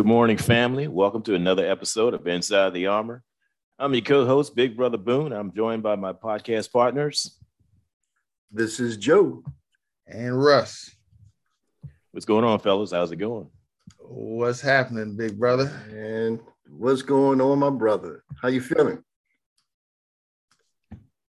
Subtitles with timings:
[0.00, 0.88] Good morning, family.
[0.88, 3.22] Welcome to another episode of Inside the Armor.
[3.78, 5.30] I'm your co-host, Big Brother Boone.
[5.30, 7.38] I'm joined by my podcast partners.
[8.50, 9.44] This is Joe
[10.06, 10.90] and Russ.
[12.12, 12.92] What's going on, fellas?
[12.92, 13.50] How's it going?
[13.98, 15.70] What's happening, big brother?
[15.90, 18.24] And what's going on, my brother?
[18.40, 19.04] How you feeling?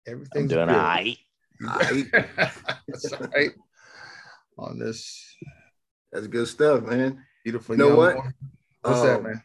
[0.08, 1.18] Everything's doing all right.
[1.60, 3.52] That's all right.
[4.58, 5.36] On this.
[6.14, 7.22] That's good stuff, man.
[7.44, 7.76] Beautiful.
[7.76, 8.16] You know what?
[8.16, 8.30] Boy.
[8.82, 9.44] What's um, that, man?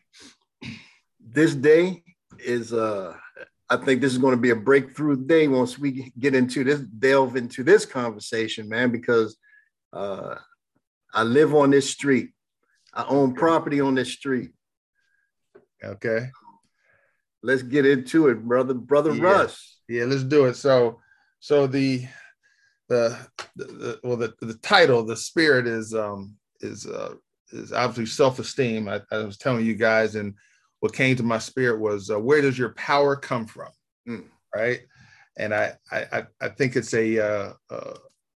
[1.21, 2.03] This day
[2.39, 3.15] is uh
[3.69, 6.81] I think this is going to be a breakthrough day once we get into this,
[6.81, 9.37] delve into this conversation, man, because
[9.93, 10.37] uh
[11.13, 12.31] I live on this street.
[12.95, 14.51] I own property on this street.
[15.85, 16.31] Okay.
[17.43, 18.75] Let's get into it, brother.
[18.75, 19.23] Brother yeah.
[19.23, 19.79] Russ.
[19.89, 20.57] Yeah, let's do it.
[20.57, 21.01] So
[21.41, 22.07] so the
[22.89, 23.19] the,
[23.57, 27.15] the, the well the, the title, the spirit is um is uh
[27.53, 28.89] is obviously self-esteem.
[28.89, 30.35] I, I, was telling you guys, and
[30.81, 33.71] what came to my spirit was uh, where does your power come from,
[34.09, 34.25] mm.
[34.55, 34.81] right?
[35.39, 37.53] And I, I I think it's a uh,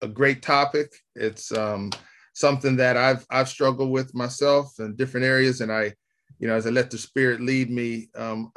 [0.01, 0.91] a great topic.
[1.15, 1.91] It's um,
[2.33, 5.93] something that I've I've struggled with myself in different areas, and I,
[6.39, 8.51] you know, as I let the Spirit lead me, um,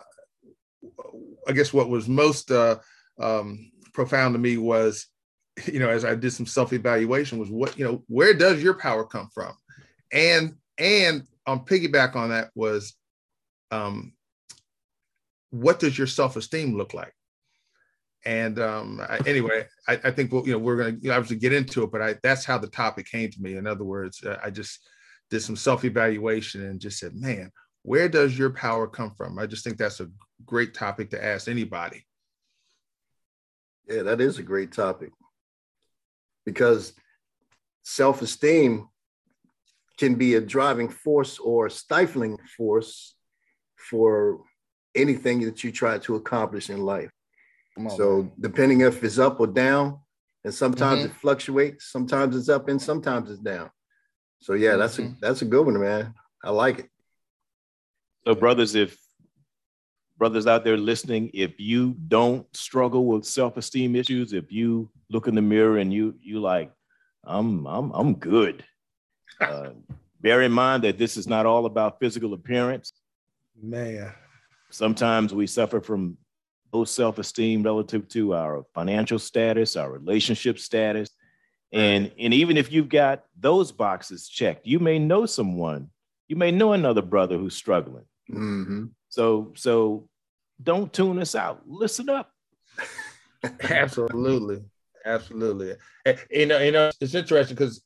[1.48, 2.78] I guess what was most uh,
[3.20, 5.06] um, profound to me was,
[5.66, 8.74] you know, as I did some self evaluation, was what you know, where does your
[8.74, 9.54] power come from?
[10.12, 12.94] And and on piggyback on that was
[13.70, 14.12] um
[15.50, 17.12] what does your self-esteem look like?
[18.24, 21.52] And um I, anyway I, I, think we'll, you know we're going to obviously get
[21.52, 23.56] into it but i that's how the topic came to me.
[23.56, 24.86] In other words uh, i just
[25.30, 27.50] did some self-evaluation and just said man
[27.82, 29.38] where does your power come from?
[29.38, 30.10] I just think that's a
[30.44, 32.06] great topic to ask anybody.
[33.88, 35.10] Yeah that is a great topic.
[36.44, 36.92] Because
[37.82, 38.86] self-esteem
[40.00, 43.14] can be a driving force or a stifling force
[43.76, 44.40] for
[44.94, 47.12] anything that you try to accomplish in life.
[47.76, 48.32] On, so man.
[48.40, 50.00] depending if it's up or down,
[50.44, 51.10] and sometimes mm-hmm.
[51.10, 53.70] it fluctuates, sometimes it's up and sometimes it's down.
[54.40, 55.12] So yeah, that's mm-hmm.
[55.12, 56.14] a that's a good one, man.
[56.42, 56.88] I like it.
[58.26, 58.96] So brothers, if
[60.16, 65.34] brothers out there listening, if you don't struggle with self-esteem issues, if you look in
[65.34, 66.72] the mirror and you you like,
[67.24, 68.64] I'm I'm I'm good.
[69.40, 69.70] Uh,
[70.20, 72.92] bear in mind that this is not all about physical appearance.
[73.60, 74.12] Man.
[74.70, 76.16] Sometimes we suffer from
[76.72, 81.10] low self esteem relative to our financial status, our relationship status.
[81.72, 85.90] And, and even if you've got those boxes checked, you may know someone,
[86.28, 88.04] you may know another brother who's struggling.
[88.30, 88.86] Mm-hmm.
[89.08, 90.08] So, so
[90.62, 91.62] don't tune us out.
[91.66, 92.32] Listen up.
[93.62, 94.62] Absolutely.
[95.04, 95.74] Absolutely.
[96.04, 97.82] And, you know, you know, it's interesting because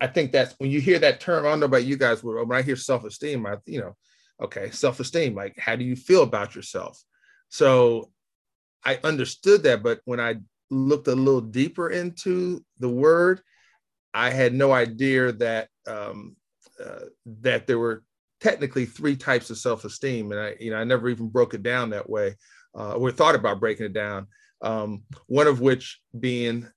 [0.00, 1.44] I think that's when you hear that term.
[1.44, 3.96] I don't know about you guys, but when I hear self-esteem, I you know,
[4.42, 5.34] okay, self-esteem.
[5.34, 7.02] Like, how do you feel about yourself?
[7.48, 8.10] So
[8.84, 10.36] I understood that, but when I
[10.70, 13.40] looked a little deeper into the word,
[14.14, 16.36] I had no idea that um,
[16.82, 17.06] uh,
[17.40, 18.04] that there were
[18.40, 21.90] technically three types of self-esteem, and I you know I never even broke it down
[21.90, 22.36] that way,
[22.78, 24.28] uh, or thought about breaking it down.
[24.62, 26.68] Um, one of which being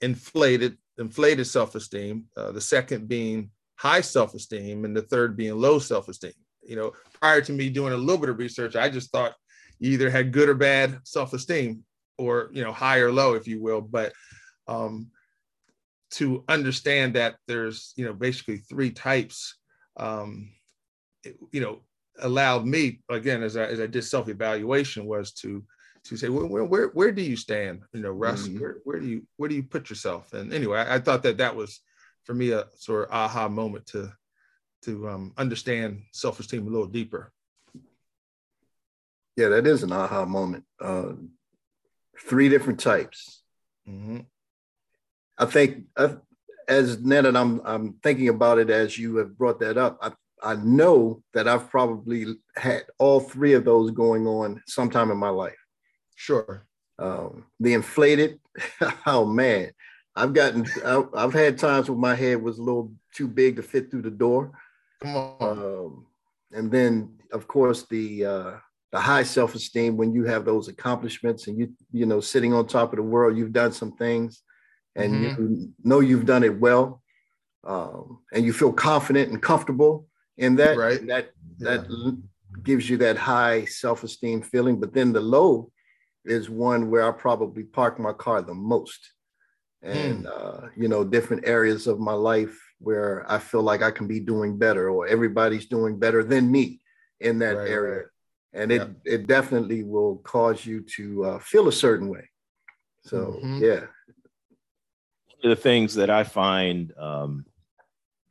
[0.00, 6.32] inflated inflated self-esteem, uh, the second being high self-esteem, and the third being low self-esteem.
[6.62, 9.34] You know, prior to me doing a little bit of research, I just thought
[9.78, 11.84] you either had good or bad self-esteem,
[12.18, 13.80] or you know, high or low, if you will.
[13.80, 14.12] But
[14.66, 15.10] um,
[16.12, 19.56] to understand that there's you know basically three types,
[19.96, 20.50] um,
[21.24, 21.80] it, you know,
[22.20, 25.64] allowed me again as I as I did self-evaluation was to
[26.04, 28.60] to say where where where do you stand you know russ mm-hmm.
[28.60, 31.38] where, where do you where do you put yourself and anyway I, I, thought that
[31.38, 31.80] that was
[32.24, 34.12] for me a sort of aha moment to
[34.84, 37.32] to um, understand self-esteem a little deeper
[39.36, 41.12] yeah that is an aha moment uh,
[42.20, 43.42] three different types
[43.88, 44.20] mm-hmm.
[45.38, 46.14] i think uh,
[46.68, 50.12] as now that i'm i'm thinking about it as you have brought that up i
[50.42, 55.28] I know that I've probably had all three of those going on sometime in my
[55.28, 55.56] life.
[56.18, 56.66] Sure.
[56.98, 58.40] Um, the inflated,
[59.06, 59.70] oh man,
[60.16, 60.66] I've gotten,
[61.14, 64.10] I've had times when my head was a little too big to fit through the
[64.10, 64.50] door.
[65.00, 65.36] Come on.
[65.40, 66.06] Um,
[66.50, 68.52] and then, of course, the uh,
[68.90, 72.66] the high self esteem when you have those accomplishments and you you know sitting on
[72.66, 74.42] top of the world, you've done some things,
[74.96, 75.42] and mm-hmm.
[75.42, 77.00] you know you've done it well,
[77.64, 80.76] um, and you feel confident and comfortable in that.
[80.76, 81.06] Right.
[81.06, 82.10] that that yeah.
[82.64, 84.80] gives you that high self esteem feeling.
[84.80, 85.70] But then the low
[86.30, 89.12] is one where I probably park my car the most.
[89.82, 90.26] And, mm.
[90.26, 94.20] uh, you know, different areas of my life where I feel like I can be
[94.20, 96.80] doing better or everybody's doing better than me
[97.20, 97.96] in that Right, area.
[97.96, 98.06] right.
[98.54, 102.28] And it, it definitely will cause you to uh, feel a certain way.
[103.02, 103.60] So, Mhm.
[103.60, 103.86] yeah.
[105.40, 107.46] One of the things that I find um,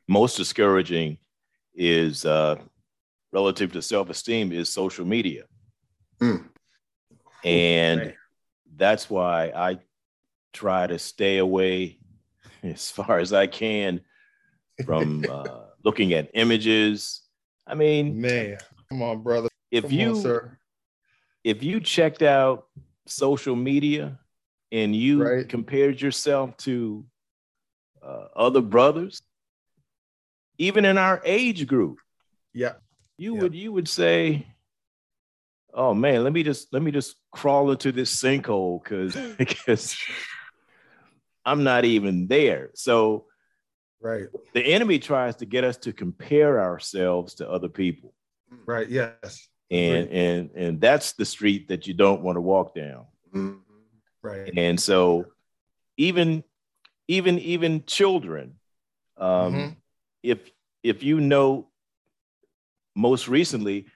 [0.06, 1.18] most discouraging
[1.74, 2.56] is uh,
[3.32, 5.44] relative to self-esteem is social media.
[6.20, 6.48] Mm.
[7.44, 8.14] And
[8.76, 9.78] that's why I
[10.52, 11.98] try to stay away
[12.62, 14.00] as far as I can
[14.84, 17.22] from uh, looking at images.
[17.66, 18.58] I mean, Man,
[18.88, 19.48] come on, brother.
[19.70, 20.58] if Come you on, sir.
[21.44, 22.66] if you checked out
[23.06, 24.18] social media
[24.72, 25.48] and you Right.
[25.48, 27.04] compared yourself to
[28.02, 29.20] uh, other brothers,
[30.58, 31.98] even in our age group,
[32.52, 32.74] Yeah.
[33.16, 33.40] you Yeah.
[33.42, 34.46] would you would say,
[35.78, 39.96] "Oh man, let me just let me just crawl into this sinkhole because because
[41.46, 43.26] I'm not even there." So
[44.00, 44.26] Right.
[44.54, 48.12] the enemy tries to get us to compare ourselves to other people,
[48.66, 48.88] Right.
[48.88, 49.48] Yes.
[49.70, 50.16] and Agreed.
[50.16, 53.06] and and that's the street that you don't want to walk down.
[53.32, 53.62] Mhm.
[54.22, 54.52] Right.
[54.56, 55.26] and so
[55.96, 56.42] even
[57.06, 58.58] even even children
[59.16, 59.76] um Mhm.
[60.22, 60.50] if
[60.82, 61.70] if you know
[62.94, 63.86] most recently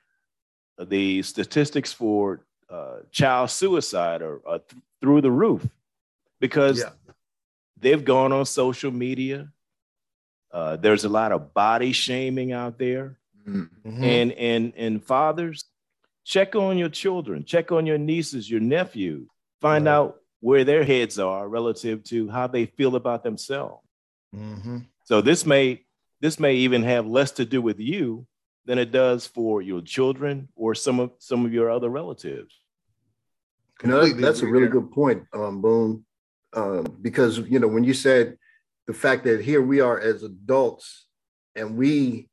[0.84, 5.66] the statistics for uh, child suicide are, are th- through the roof
[6.40, 6.90] because Yeah.
[7.80, 9.48] they've gone on social media
[10.52, 13.68] uh, there's a lot of body shaming out there Mhm.
[13.84, 14.02] Mhm.
[14.02, 15.64] and and and fathers
[16.24, 19.26] check on your children check on your nieces your nephews
[19.60, 19.92] find Right.
[19.92, 23.82] out where their heads are relative to how they feel about themselves
[24.34, 24.86] Mhm.
[25.04, 25.84] so this may
[26.20, 28.26] this may even have less to do with you
[28.64, 32.60] than it does for your children or some of some of your other relatives
[33.82, 36.04] You know, that's a really good point, um, Boone,
[36.54, 38.36] um, because you know when you said
[38.86, 41.06] the fact that here we are as adults
[41.56, 42.28] and we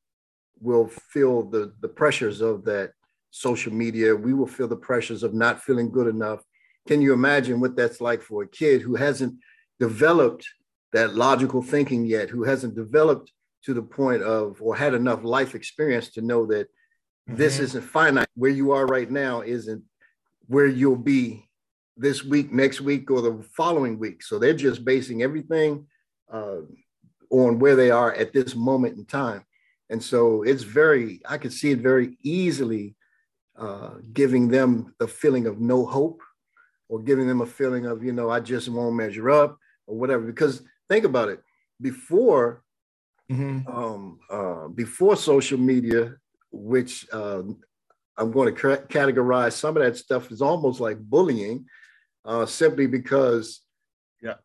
[0.59, 2.93] will feel the the pressures of that
[3.31, 6.41] social media, we will feel the pressures of not feeling good enough.
[6.87, 9.35] Can you imagine what that's like for a kid who hasn't
[9.79, 10.47] developed
[10.91, 13.31] that logical thinking yet, who hasn't developed
[13.65, 16.67] to the point of or had enough life experience to know that
[17.27, 17.63] this Mhm.
[17.63, 18.27] isn't finite.
[18.35, 19.83] Where you are right now isn't
[20.47, 21.49] where you'll be
[21.97, 24.23] this week, next week, or the following week.
[24.23, 25.87] So they're just basing everything
[26.31, 26.61] uh,
[27.29, 29.43] on where they are at this moment in time.
[29.89, 32.95] And so it's very, I could see it very easily
[33.57, 36.21] uh, giving them the feeling of no hope
[36.87, 40.23] or giving them a feeling of, you know, I just won't measure up or whatever.
[40.25, 41.41] Because think about it
[41.81, 42.63] before
[43.29, 43.67] Mhm.
[43.67, 46.15] um, uh, before social media,
[46.51, 47.61] which um,
[48.17, 51.65] I'm going to ca- categorize some of that stuff as almost like bullying,
[52.25, 53.61] uh, simply because
[54.21, 54.37] Yeah.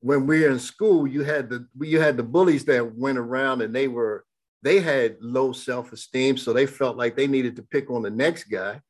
[0.00, 3.60] when we were in school, you had the you had the bullies that went around
[3.62, 4.24] and they were
[4.62, 8.44] they had low self-esteem, so they felt like they needed to pick on the next
[8.44, 8.80] guy.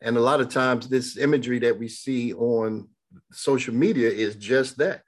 [0.00, 2.88] And a lot of times, this imagery that we see on
[3.30, 5.02] social media is just that.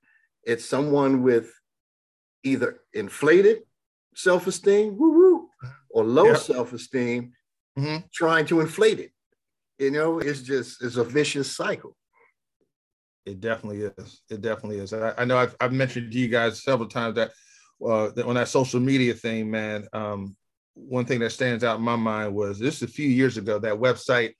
[0.45, 1.51] It's someone with
[2.45, 3.63] either inflated
[4.15, 5.49] self-esteem, woo woo,
[5.91, 6.37] or low Yep.
[6.39, 7.33] self-esteem,
[7.79, 8.11] Mhm.
[8.13, 9.13] trying to inflate it.
[9.79, 11.97] You know, it's just it's a vicious cycle.
[13.25, 14.21] It definitely is.
[14.31, 14.93] It definitely is.
[14.93, 17.31] I, I know I've, I've mentioned to you guys several times that,
[17.85, 20.37] uh, that on that social media thing, man, um,
[20.75, 23.59] one thing that stands out in my mind was this is a few years ago,
[23.61, 24.35] that website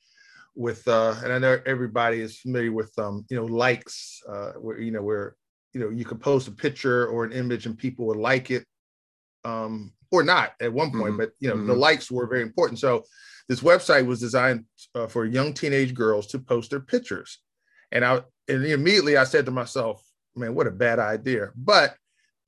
[0.55, 4.81] with, uh, and I know everybody is familiar with, um, you know, likes, uh, where,
[4.81, 5.37] you know, where,
[5.73, 8.67] you know, you could post a picture or an image and people would like it
[9.45, 11.19] um, or not at one point, Mhm.
[11.19, 11.79] but, you know, the Mhm.
[11.79, 12.79] likes were very important.
[12.79, 13.05] So
[13.49, 17.39] this website was designed uh, for young teenage girls to post their pictures.
[17.91, 20.03] And I and immediately I said to myself,
[20.35, 21.51] man, what a bad idea.
[21.55, 21.97] But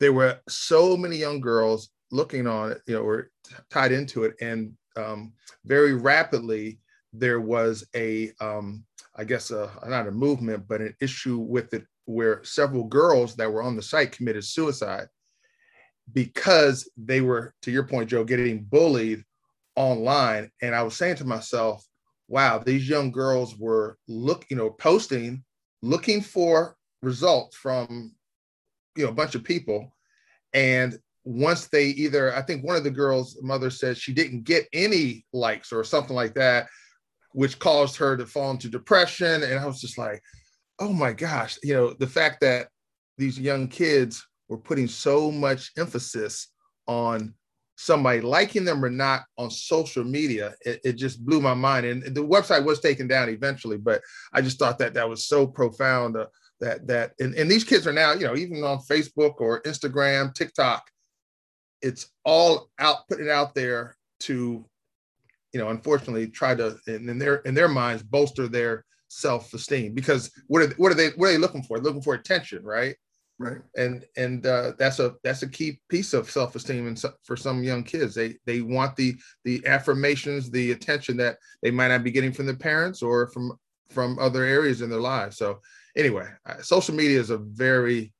[0.00, 4.24] there were so many young girls looking on it, you know, were t- tied into
[4.24, 4.34] it.
[4.40, 5.32] And um,
[5.64, 6.80] very rapidly,
[7.12, 8.84] there was a, um,
[9.16, 13.50] I guess, a, not a movement, but an issue with it where several girls that
[13.52, 15.08] were on the site committed suicide
[16.12, 19.24] because they were, to your point, Joe, getting bullied
[19.76, 20.50] online.
[20.62, 21.84] And I was saying to myself,
[22.28, 25.44] wow, these young girls were look, you know, posting,
[25.82, 28.14] looking for results from,
[28.96, 29.94] you know, a bunch of people.
[30.52, 34.68] And once they either, I think one of the girls' mother said she didn't get
[34.72, 36.66] any likes or something like that,
[37.32, 39.42] which caused her to fall into depression.
[39.42, 40.22] And I was just like,
[40.78, 42.68] oh my gosh, you know, the fact that
[43.18, 46.48] these young kids were putting so much emphasis
[46.86, 47.34] on
[47.76, 51.86] somebody liking them or not on social media, it, it just blew my mind.
[51.86, 54.00] And the website was taken down eventually, but
[54.32, 56.16] I just thought that that was so profound.
[56.16, 56.26] Uh,
[56.60, 60.32] that that and, and these kids are now, you know, even on Facebook or Instagram,
[60.32, 60.88] TikTok,
[61.82, 64.64] it's all out putting it out there to
[65.52, 70.30] you know unfortunately try to in, in their in their minds bolster their self-esteem because
[70.46, 72.94] what are what are they what are they looking for looking for attention right
[73.38, 73.58] right.
[73.76, 77.62] And and uh, that's a that's a key piece of self-esteem and so, for some
[77.62, 78.14] young kids.
[78.14, 82.46] They they want the the affirmations the attention that they might not be getting from
[82.46, 83.58] their parents or from
[83.90, 85.36] from other areas in their lives.
[85.36, 85.60] So
[85.96, 86.28] anyway
[86.62, 88.12] social media is a very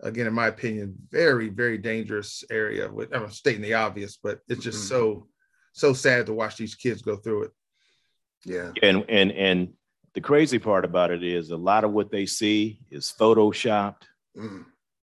[0.00, 4.62] again in my opinion very very dangerous area with i'm stating the obvious but it's
[4.62, 4.88] just mm-hmm.
[4.88, 5.26] so
[5.72, 7.50] so sad to watch these kids go through it.
[8.44, 9.72] Yeah and and and
[10.14, 14.02] the crazy part about it is a lot of what they see is photoshopped
[14.36, 14.64] mm.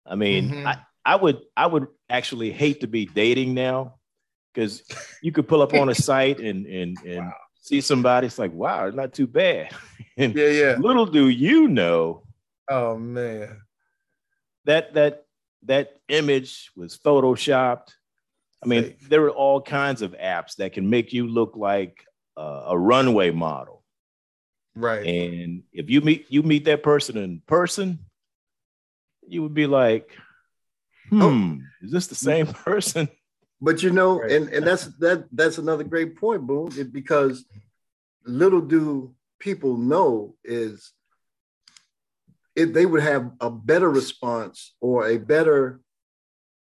[0.06, 0.66] i mean mm-hmm.
[0.66, 3.96] I, I would i would actually hate to be dating now
[4.52, 4.82] because
[5.22, 7.34] you could pull up on a site and and and wow.
[7.60, 9.70] see somebody it's like wow it's not too bad
[10.16, 12.22] and yeah yeah little do you know
[12.68, 13.60] oh man
[14.64, 15.24] that that
[15.64, 17.88] that image was photoshopped.
[18.62, 22.04] I mean, there are all kinds of apps that can make you look like
[22.36, 23.82] uh, a runway model.
[24.74, 25.06] Right.
[25.06, 28.00] And if you meet you meet that person in person,
[29.30, 30.10] you would be like,
[31.08, 31.58] "Hmm, oh.
[31.82, 33.08] is this the same person?"
[33.60, 37.44] But you know, and and that's that that's another great point, Boone, because
[38.24, 40.92] little do people know is
[42.56, 45.80] if they would have a better response or a better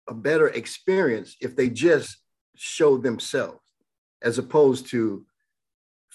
[0.08, 2.16] a better experience if they just
[2.56, 3.60] showed themselves
[4.22, 5.24] as opposed to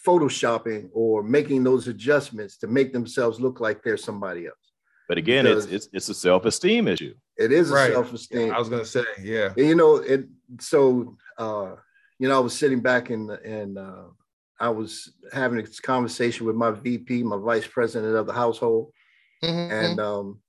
[0.05, 4.64] photoshopping or making those adjustments to make themselves look like they're somebody else
[5.07, 7.91] but again it's, it's it's a self-esteem issue it is right.
[7.91, 10.25] a self-esteem i was gonna say yeah and, you know it
[10.59, 11.75] so uh
[12.19, 14.05] you know i was sitting back in and uh
[14.59, 18.91] i was having this conversation with my vp my vice president of the household
[19.45, 19.71] Mm-hmm.
[19.71, 20.39] And um,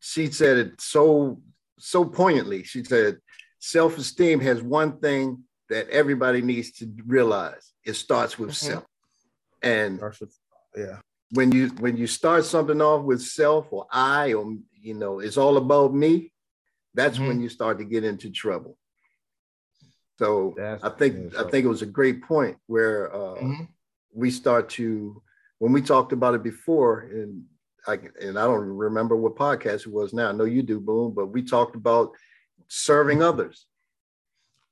[0.00, 1.40] she said it so
[1.78, 2.62] so poignantly.
[2.62, 3.18] She said,
[3.58, 7.72] self-esteem has one thing that everybody needs to realize.
[7.84, 8.72] It starts with mm-hmm.
[8.72, 8.84] self.
[9.62, 10.00] And
[10.76, 10.98] yeah,
[11.32, 15.36] when you when you start something off with self or I or you know, it's
[15.36, 16.32] all about me,
[16.94, 17.28] that's mm-hmm.
[17.28, 18.78] when you start to get into trouble.
[20.18, 23.64] So that's I think I think it was a great point where uh, mm-hmm.
[24.14, 25.22] we start to
[25.58, 27.44] when we talked about it before, and
[27.86, 30.28] I and I don't remember what podcast it was now.
[30.28, 32.12] I know you do, Boone, but we talked about
[32.68, 33.66] serving others.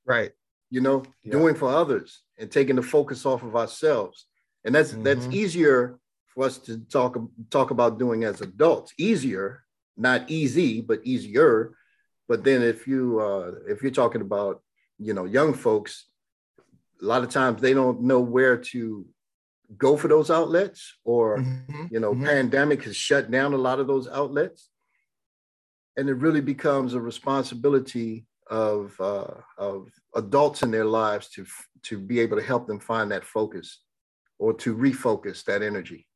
[0.06, 0.32] Right.
[0.70, 1.32] You know, yeah.
[1.32, 4.26] doing for others and taking the focus off of ourselves.
[4.64, 5.02] And that's mm-hmm.
[5.02, 5.98] that's easier
[6.34, 7.16] for us to talk
[7.50, 8.92] talk about doing as adults.
[8.98, 9.64] Easier,
[9.96, 11.74] not easy, but easier.
[12.28, 14.62] But then if you uh if you're talking about,
[14.98, 16.06] you know, young folks,
[17.02, 19.06] a lot of times they don't know where to
[19.76, 21.86] go for those outlets or mm-hmm.
[21.90, 22.26] you know mm-hmm.
[22.26, 24.68] pandemic has shut down a lot of those outlets
[25.96, 31.46] and it really becomes a responsibility of uh, of adults in their lives to
[31.82, 33.80] to be able to help them find that focus
[34.38, 36.06] or to refocus that energy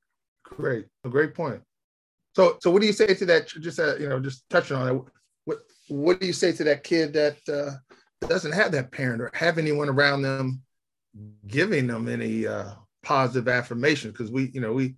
[0.56, 1.62] great a great point
[2.34, 4.88] so so what do you say to that just uh, you know just touching on
[4.88, 5.02] it
[5.44, 7.72] what what do you say to that kid that uh,
[8.26, 10.60] doesn't have that parent or have anyone around them
[11.46, 12.70] giving them any uh,
[13.02, 14.94] positive affirmation because we you know we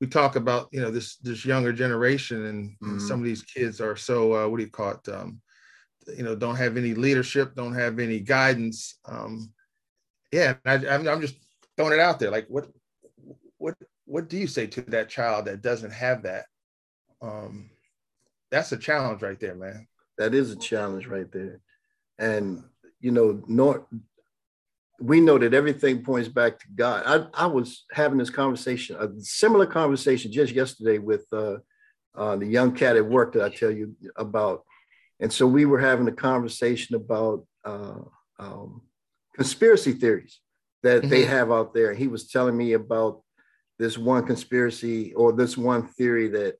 [0.00, 2.90] we talk about you know this this younger generation and, mm-hmm.
[2.90, 5.40] and some of these kids are so uh, what do you call it um,
[6.16, 9.52] you know don't have any leadership don't have any guidance um,
[10.32, 11.36] yeah I, I'm, I'm just
[11.76, 12.66] throwing it out there like what
[13.58, 16.44] what what do you say to that child that doesn't have that
[17.20, 17.70] um,
[18.50, 19.86] that's a challenge right there man
[20.18, 21.60] that is a challenge right there
[22.18, 22.62] and
[23.00, 23.86] you know nor
[25.02, 27.02] we know that everything points back to God.
[27.34, 31.56] I, I was having this conversation, a similar conversation just yesterday with uh,
[32.14, 34.62] uh, the young cat at work that I tell you about.
[35.18, 38.00] And so we were having a conversation about uh,
[38.38, 38.82] um,
[39.34, 40.40] conspiracy theories
[40.82, 41.10] that mm-hmm.
[41.10, 41.94] they have out there.
[41.94, 43.22] He was telling me about
[43.78, 46.56] this one conspiracy or this one theory that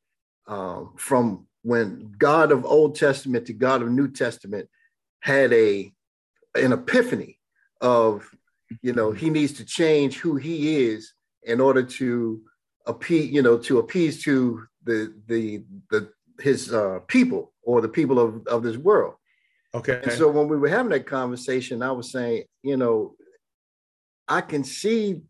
[0.46, 4.68] um, from when God of Old Testament to God of New Testament
[5.20, 5.92] had a
[6.54, 7.38] an epiphany
[7.80, 8.28] of
[8.82, 11.12] you know he needs to change who he is
[11.44, 12.42] in order to
[12.86, 18.18] appease you know to appease to the the the his uh, people or the people
[18.18, 19.14] of of this world.
[19.74, 20.00] Okay.
[20.02, 23.14] And so when we were having that conversation i was saying you know
[24.28, 25.22] i can see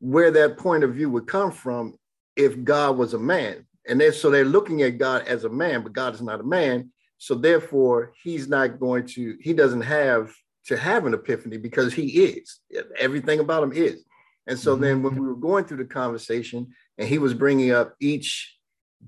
[0.00, 1.94] where that point of view would come from
[2.36, 5.82] if god was a man and they're so they're looking at god as a man
[5.82, 10.32] but god is not a man so therefore he's not going to he doesn't have
[10.66, 12.60] to have an epiphany because he is.
[12.98, 14.04] Everything about him is.
[14.46, 14.82] And so mm-hmm.
[14.82, 18.56] then when we were going through the conversation and he was bringing up each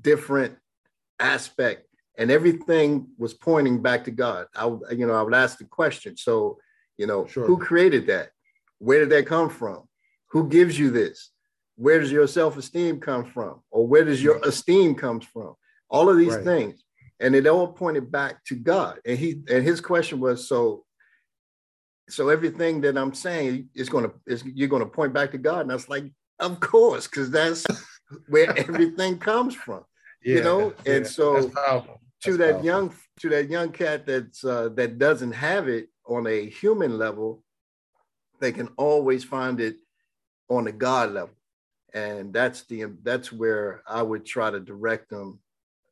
[0.01, 0.57] different
[1.19, 1.87] aspect
[2.19, 4.47] and everything was pointing back to God.
[4.55, 6.17] I, you know, I would ask the question.
[6.17, 6.59] So,
[6.97, 7.47] you know, sure.
[7.47, 8.31] who created that?
[8.79, 9.89] Where did that come from?
[10.33, 11.31] Who gives you this?
[11.77, 13.61] Where does your self-esteem come from?
[13.71, 15.55] Or where does your esteem comes from?
[15.89, 16.45] All of these right.
[16.45, 16.85] things.
[17.21, 18.99] And it all pointed back to God.
[19.07, 20.85] And he and his question was, so
[22.09, 25.39] so everything that I'm saying is going to is you're going to point back to
[25.39, 25.61] God.
[25.61, 26.05] And I was like,
[26.41, 27.65] of course, because that's
[28.29, 29.85] where everything comes from.
[30.25, 31.51] Yeah, you know, and yeah, so
[32.23, 32.65] to that powerful.
[32.65, 37.45] young to that young cat that's uh, that doesn't have it on a human level,
[38.41, 39.77] they can always find it
[40.57, 41.35] on a God level,
[41.95, 45.41] and that's the that's where I would try to direct them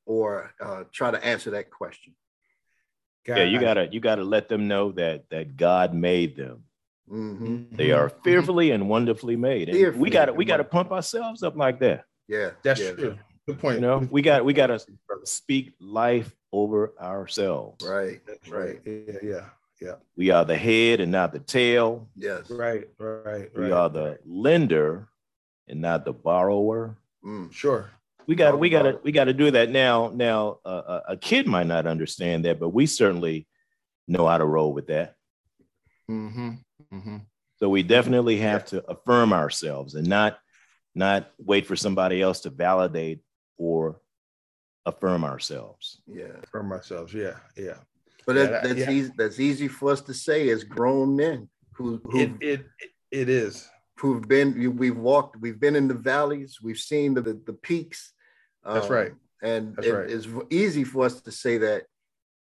[0.06, 2.14] or uh, try to answer that question.
[3.26, 6.64] God, yeah, you gotta you gotta let them know that that God made them.
[7.10, 7.76] Mm-hmm.
[7.76, 8.22] They are mm-hmm.
[8.22, 9.68] fearfully and wonderfully made.
[9.68, 12.04] And we got to we got to pump ourselves up like that.
[12.28, 12.92] Yeah, that's yeah.
[12.92, 13.18] true.
[13.46, 13.76] Good point.
[13.76, 14.80] You know, we got we got to
[15.24, 17.84] speak life over ourselves.
[17.84, 18.20] Right.
[18.48, 18.80] Right.
[18.84, 19.18] Yeah.
[19.22, 19.44] Yeah.
[19.80, 19.94] Yeah.
[20.16, 22.08] We are the head and not the tail.
[22.14, 22.50] Yes.
[22.50, 22.88] Right.
[22.98, 23.50] Right.
[23.56, 25.08] We are the lender
[25.68, 26.96] and not the borrower.
[27.24, 27.52] Mm.
[27.52, 27.90] Sure.
[28.26, 30.12] We got we got to we got to do that now.
[30.14, 33.48] Now, uh, a kid might not understand that, but we certainly
[34.06, 35.16] know how to roll with that.
[36.10, 36.50] Mm-hmm.
[36.92, 37.16] Mm-hmm.
[37.56, 38.80] So we definitely have yeah.
[38.80, 40.38] to affirm ourselves and not
[40.94, 43.20] not wait for somebody else to validate
[43.56, 44.00] or
[44.86, 46.00] affirm ourselves.
[46.06, 47.12] Yeah, affirm ourselves.
[47.14, 47.78] Yeah, yeah.
[48.30, 48.90] But that, yeah, that's yeah.
[48.90, 49.12] easy.
[49.16, 52.64] That's easy for us to say as grown men who, who it, it
[53.10, 57.40] it is who've been we've walked we've been in the valleys we've seen the the,
[57.46, 58.12] the peaks
[58.64, 60.10] that's um, right and that's it, right.
[60.10, 61.86] it's easy for us to say that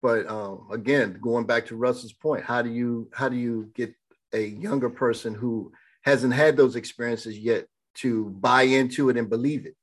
[0.02, 3.94] but um, again going back to russell's point how do you how do you get
[4.34, 5.72] a younger person who
[6.04, 7.66] hasn't had those experiences yet
[7.96, 9.76] to buy into it and believe it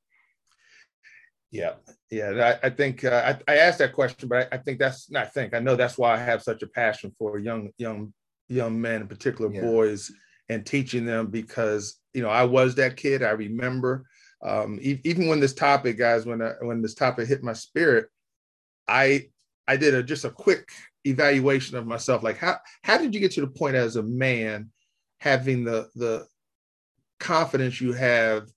[1.51, 1.75] yeah,
[2.11, 2.59] yeah.
[2.62, 5.27] I, I think uh, I, I, asked that question, but I, I, think that's not.
[5.27, 8.12] I think I know that's why I have such a passion for young, young,
[8.49, 9.62] young men, in particular yeah.
[9.62, 10.11] boys,
[10.49, 13.23] and teaching them because you know I was that kid.
[13.23, 14.05] I remember
[14.42, 18.09] um, e- even when this topic, guys, when I, when this topic hit my spirit,
[18.88, 19.29] I
[19.68, 20.68] I did a just a quick
[21.05, 22.23] evaluation of myself.
[22.23, 24.70] Like how how did you get to the point as a man
[25.18, 26.27] having the the
[27.18, 28.49] confidence you have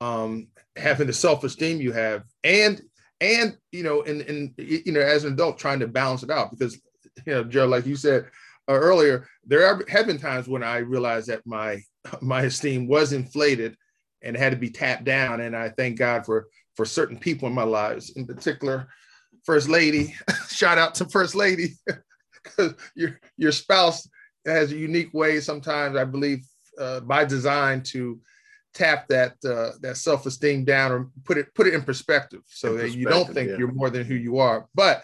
[0.00, 2.80] um, having the self-esteem you have and
[3.22, 6.50] and you know and and you know as an adult trying to balance it out
[6.50, 6.74] because
[7.24, 8.24] you know joe like you said
[8.68, 11.80] uh, earlier there have been times when i realized that my
[12.20, 13.76] my esteem was inflated
[14.22, 15.40] and had to be tapped down.
[15.40, 18.88] And i thank god for for certain people in my lives in particular
[19.44, 20.14] first lady.
[20.48, 21.74] Shout out to first lady.
[22.42, 24.08] Because your your spouse
[24.46, 26.44] has a unique way sometimes i believe
[26.76, 28.18] uh, by design to
[28.74, 32.68] tap that uh, that self esteem down or put it put it in perspective so
[32.68, 33.56] in that perspective, you don't think yeah.
[33.58, 34.66] you're more than who you are.
[34.74, 35.02] But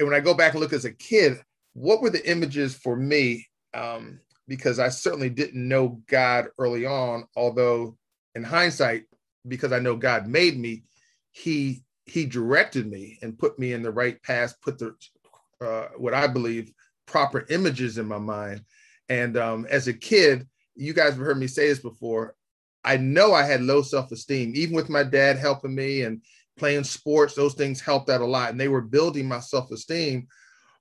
[0.00, 1.40] when I go back and look as a kid,
[1.74, 3.46] what were the images for me?
[3.72, 7.96] Um, because I certainly didn't know God early on, although
[8.34, 9.04] in hindsight,
[9.48, 10.84] because I know God made me,
[11.32, 14.94] He He directed me and put me in the right path, put the
[15.60, 16.72] uh, what I believe
[17.06, 18.62] proper images in my mind.
[19.08, 22.34] And um, as a kid, you guys have heard me say this before.
[22.84, 26.20] I know I had low self esteem, even with my dad helping me and
[26.56, 27.34] playing sports.
[27.34, 30.28] Those things helped out a lot, and they were building my self esteem.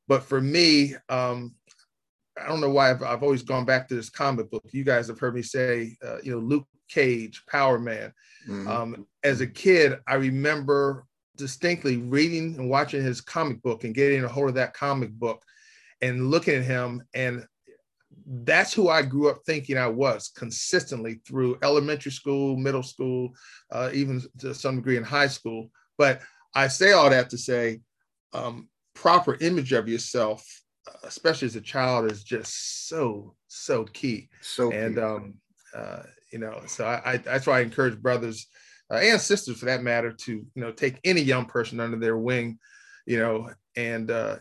[0.07, 1.55] But for me, um,
[2.41, 4.63] I don't know why I've, I've, always gone back to this comic book.
[4.71, 8.11] You guys have heard me say, uh, you know, Luke Cage, Power Man.
[8.47, 8.67] Mm-hmm.
[8.67, 11.05] Um, as a kid, I remember
[11.37, 15.41] distinctly reading and watching his comic book and getting a hold of that comic book
[16.01, 17.45] and looking at him and
[18.25, 23.33] that's who I grew up thinking I was consistently through elementary school, middle school,
[23.71, 25.69] uh, even to some degree in high school.
[25.97, 26.21] But
[26.55, 27.81] I say all that to say,
[28.33, 30.45] um, proper image of yourself,
[31.03, 34.29] especially as a child, is just so so key.
[34.41, 35.33] So and um,
[35.75, 38.47] uh, you know, so I, I, that's why I encourage brothers
[38.91, 42.17] uh, and sisters, for that matter, to you know take any young person under their
[42.17, 42.59] wing,
[43.05, 44.37] you know, and uh,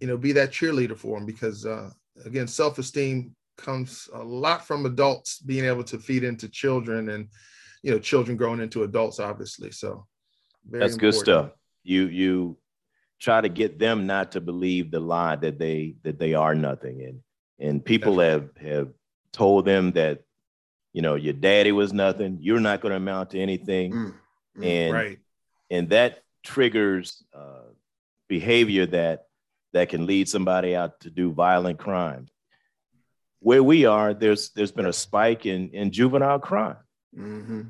[0.00, 1.90] you know be that cheerleader for them because uh,
[2.24, 7.28] again, self-esteem comes a lot from adults being able to feed into children and
[7.82, 9.70] you know children growing into adults obviously.
[9.70, 10.06] So
[10.70, 11.00] that's important.
[11.00, 11.50] good stuff.
[11.82, 12.56] You you
[13.20, 17.02] try to get them not to believe the lie that they that they are nothing.
[17.02, 17.20] And
[17.58, 18.88] and people have have
[19.32, 20.22] told them that
[20.92, 22.38] you know your daddy was nothing.
[22.40, 23.92] You're not going to amount to anything.
[23.92, 24.14] Mm,
[24.58, 25.18] mm, and right.
[25.70, 27.68] and that triggers uh,
[28.28, 29.26] behavior that
[29.74, 32.26] that can lead somebody out to do violent crime.
[33.40, 36.76] Where we are, there's there's been a spike in in juvenile crime.
[37.16, 37.62] Mm-hmm.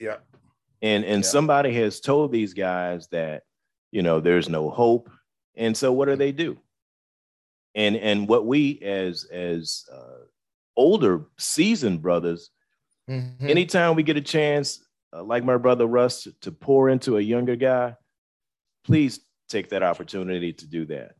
[0.00, 0.16] Yeah,
[0.82, 1.30] and and yeah.
[1.30, 3.44] somebody has told these guys that
[3.94, 5.08] you know, there's no hope.
[5.54, 6.58] And so what do they do?
[7.76, 10.24] And and what we as as uh,
[10.76, 12.50] older seasoned brothers,
[13.08, 13.48] mm-hmm.
[13.48, 17.54] anytime we get a chance, uh, like my brother Russ, to pour into a younger
[17.54, 17.94] guy,
[18.84, 21.14] please take that opportunity to do that.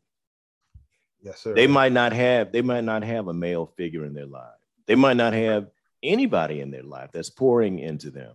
[1.25, 1.55] Yes, sir.
[1.55, 4.53] They might not have they might not have a male figure in their life.
[4.87, 5.69] They might not have
[6.03, 8.35] anybody in their life that's pouring into them.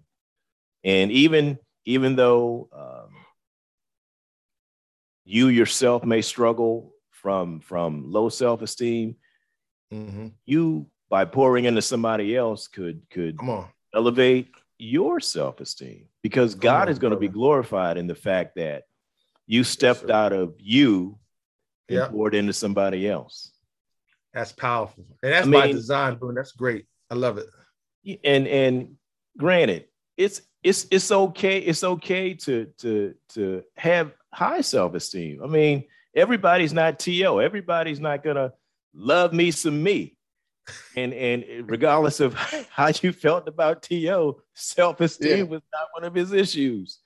[0.84, 3.16] And even even though um,
[5.24, 9.16] you yourself may struggle from from low self-esteem,
[9.94, 10.28] mm-hmm.
[10.46, 13.68] you by pouring into somebody else could could Come on.
[13.94, 14.50] elevate
[14.80, 18.86] your self-esteem because Come God on, is going to be glorified in the fact that
[19.46, 21.20] you stepped yes, out of you
[21.90, 22.12] and yep.
[22.12, 23.52] poured into somebody else.
[24.34, 25.06] That's powerful.
[25.24, 26.36] And that's I mean, by design, Boone.
[26.36, 26.86] That's great.
[27.10, 27.48] I love it.
[28.24, 28.96] And and
[29.38, 29.86] granted,
[30.18, 31.60] it's it's it's okay.
[31.60, 35.42] It's okay to to to have high self-esteem.
[35.44, 37.42] I mean, everybody's not TO.
[37.42, 38.54] Everybody's not gonna
[38.94, 40.18] love me some me.
[40.96, 42.34] And and regardless of
[42.70, 45.44] how you felt about TO, self-esteem yeah.
[45.44, 47.00] was not one of his issues.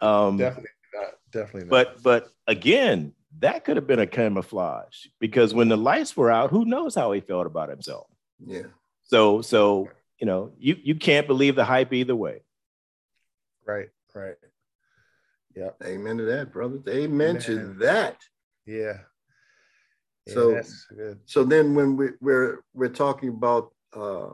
[0.00, 1.70] Um definitely not, definitely not.
[1.70, 6.50] But but again, that could have been a camouflage because when the lights were out,
[6.50, 8.06] who knows how he felt about himself?
[8.44, 8.68] Yeah.
[9.04, 12.42] So so you know, you you can't believe the hype either way.
[13.64, 14.36] Right, right.
[15.54, 15.70] Yeah.
[15.84, 16.78] Amen to that, brother.
[16.88, 17.42] Amen, Amen.
[17.42, 18.16] to that.
[18.66, 18.98] Yeah.
[20.26, 20.60] yeah so
[21.24, 24.30] so then when we, we're we're talking about uh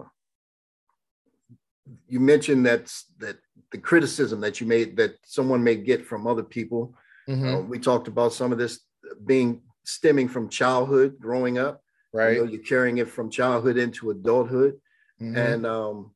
[2.09, 3.37] you mentioned that that
[3.71, 6.95] the criticism that you made that someone may get from other people.
[7.29, 7.47] Mm-hmm.
[7.47, 8.81] Uh, we talked about some of this
[9.25, 11.83] being stemming from childhood, growing up.
[12.13, 12.37] Right.
[12.37, 14.81] You know, you're carrying it from childhood into adulthood.
[15.21, 15.37] Mm-hmm.
[15.37, 16.13] And um,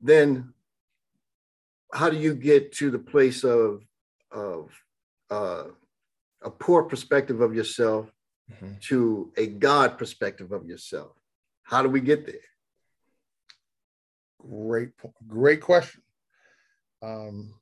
[0.00, 0.54] then
[1.92, 3.82] how do you get to the place of
[4.30, 4.70] of
[5.30, 5.64] uh,
[6.42, 8.10] a poor perspective of yourself
[8.52, 8.74] mm-hmm.
[8.88, 11.12] to a God perspective of yourself?
[11.62, 12.34] How do we get there?
[14.40, 14.90] Great,
[15.26, 16.02] great question.
[17.02, 17.54] Um,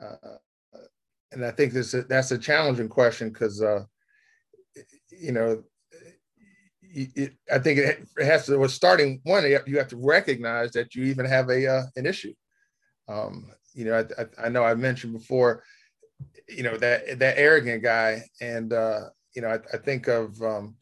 [0.00, 0.36] uh,
[1.32, 3.84] and I think this that's a challenging question because uh,
[5.10, 5.62] you know
[6.92, 8.58] it, I think it has to.
[8.58, 12.34] Was starting one, you have to recognize that you even have a uh, an issue.
[13.08, 15.62] Um, you know, I, I, I, know I mentioned before,
[16.48, 19.02] you know that that arrogant guy, and uh,
[19.34, 20.76] you know, I, I think of um,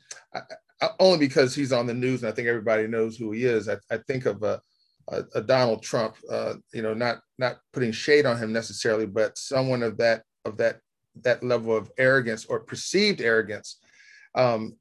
[0.98, 3.68] only because he's on the news, and I think everybody knows who he is.
[3.68, 4.60] I, think of a,
[5.08, 6.16] a, a Donald Trump.
[6.30, 10.56] Uh, you know, not not putting shade on him necessarily, but someone of that of
[10.58, 10.80] that
[11.22, 13.78] that level of arrogance or perceived arrogance.
[14.34, 14.76] Um,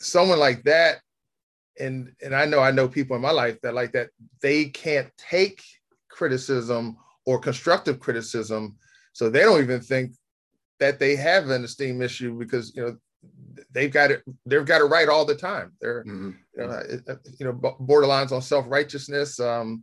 [0.00, 1.00] someone like that,
[1.78, 5.10] and and I know I know people in my life that like that, they can't
[5.18, 5.62] take
[6.08, 8.76] criticism or constructive criticism,
[9.12, 10.12] so they don't even think
[10.80, 12.96] that they have an esteem issue because you know
[13.70, 16.30] they've got it they've got it right all the time they're mm-hmm.
[16.56, 19.82] you, know, you know borderlines on self-righteousness um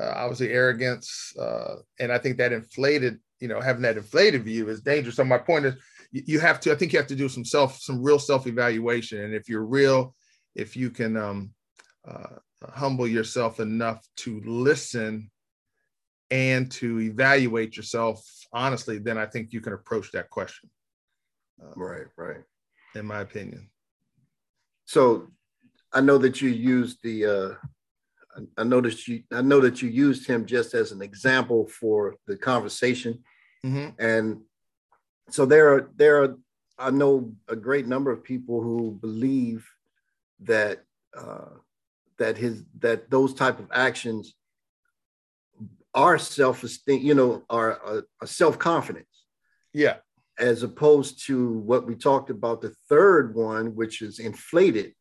[0.00, 4.68] uh, obviously arrogance uh, and i think that inflated you know having that inflated view
[4.68, 5.16] is dangerous.
[5.16, 5.74] So my point is
[6.12, 9.22] you have to i think you have to do some self some real self evaluation
[9.22, 10.14] and if you're real
[10.54, 11.50] if you can um,
[12.06, 12.36] uh,
[12.70, 15.30] humble yourself enough to listen
[16.32, 20.68] and to evaluate yourself honestly then i think you can approach that question
[21.62, 22.42] uh, right right.
[22.94, 23.68] in my opinion.
[24.84, 25.28] So
[25.92, 27.66] i know that you used the uh
[28.56, 29.22] I noticed you.
[29.32, 33.22] I know that you used him just as an example for the conversation,
[33.64, 33.88] mm-hmm.
[33.98, 34.40] and
[35.30, 36.36] so there are there are
[36.78, 39.68] I know a great number of people who believe
[40.40, 40.84] that
[41.16, 41.50] uh,
[42.18, 44.34] that his that those type of actions
[45.94, 49.08] are self-esteem, you know, are a, self-confidence.
[49.72, 49.96] Yeah.
[50.38, 54.94] As opposed to what we talked about, the third one, which is inflated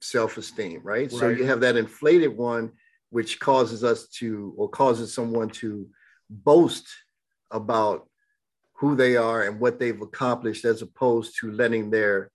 [0.00, 1.10] self-esteem, right?
[1.10, 1.10] right?
[1.10, 2.72] So you have that inflated one,
[3.10, 5.88] which causes us to, or causes someone to
[6.30, 6.86] boast
[7.50, 8.08] about
[8.74, 12.30] who they are and what they've accomplished as opposed to letting their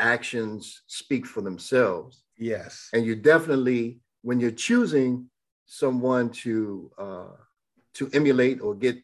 [0.00, 2.24] actions speak for themselves.
[2.36, 2.88] Yes.
[2.92, 5.30] And you definitely, when you're choosing
[5.66, 7.36] someone to uh,
[7.94, 8.96] to emulate or get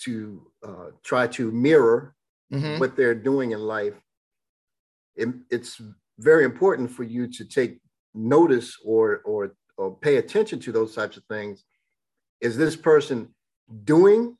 [0.00, 2.14] to uh, try to mirror
[2.52, 2.78] mm-hmm.
[2.78, 3.94] what they're doing in life,
[5.16, 5.80] it, it's
[6.18, 7.80] very important for you to take
[8.14, 11.64] notice or, or or pay attention to those types of things.
[12.42, 13.34] Is this person
[13.84, 14.36] doing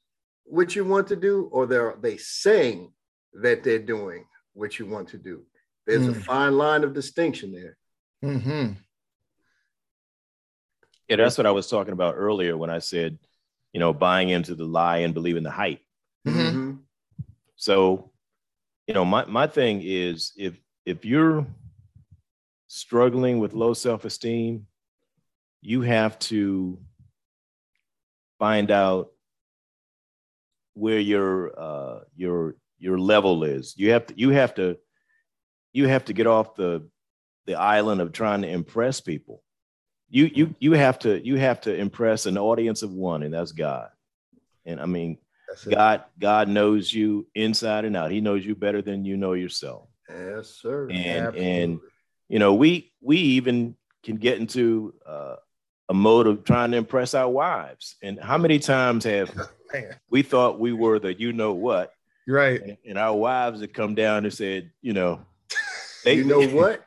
[0.50, 2.92] what you want to do, or they're they saying
[3.34, 5.42] that they're doing what you want to do.
[5.86, 6.10] There's mm.
[6.10, 7.76] a fine line of distinction there.
[8.24, 8.72] Mm-hmm.
[11.08, 13.18] Yeah, that's what I was talking about earlier when I said,
[13.72, 15.80] you know, buying into the lie and believing the hype.
[16.26, 16.74] Mm-hmm.
[17.56, 18.10] So,
[18.86, 21.46] you know, my, my thing is if if you're
[22.66, 24.66] struggling with low self-esteem,
[25.62, 26.78] you have to
[28.38, 29.10] find out
[30.74, 33.74] where your uh, your your level is.
[33.76, 34.76] You have to you have to
[35.72, 36.88] you have to get off the
[37.46, 39.42] the island of trying to impress people.
[40.08, 43.52] You you you have to you have to impress an audience of one, and that's
[43.52, 43.88] God.
[44.66, 45.18] And I mean,
[45.68, 48.10] God God knows you inside and out.
[48.10, 49.88] He knows you better than you know yourself.
[50.08, 50.88] Yes, sir.
[50.90, 51.62] And Absolutely.
[51.62, 51.80] and
[52.28, 55.36] you know we we even can get into uh,
[55.88, 57.96] a mode of trying to impress our wives.
[58.02, 59.30] And how many times have
[60.10, 61.92] we thought we were the you know what?
[62.26, 62.60] Right.
[62.60, 65.20] And, and our wives had come down and said, you know,
[66.04, 66.84] they you know what?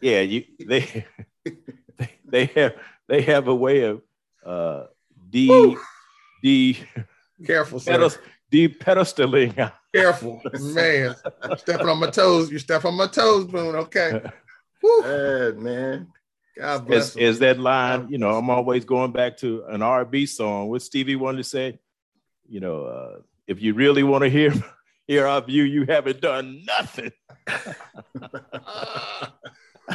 [0.00, 1.06] yeah, you they
[1.44, 2.74] they, they have
[3.08, 4.02] they have a way of
[4.44, 4.86] uh
[5.28, 5.76] de
[6.42, 6.78] de
[7.44, 8.18] careful pedest,
[8.50, 9.72] de pedestaling.
[9.92, 11.16] Careful, man.
[11.56, 12.50] stepping on my toes.
[12.50, 13.74] You step on my toes, Boone.
[13.74, 14.20] Okay.
[14.82, 15.54] Woo.
[15.54, 16.06] man.
[16.60, 17.10] God bless.
[17.10, 18.08] Is, is that line?
[18.10, 20.68] You know, I'm always going back to an R&B song.
[20.68, 21.78] What Stevie wanted to say.
[22.48, 24.52] You know, uh, if you really want to hear
[25.06, 27.12] hear our view, you haven't done nothing.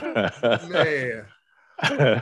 [0.01, 1.25] man.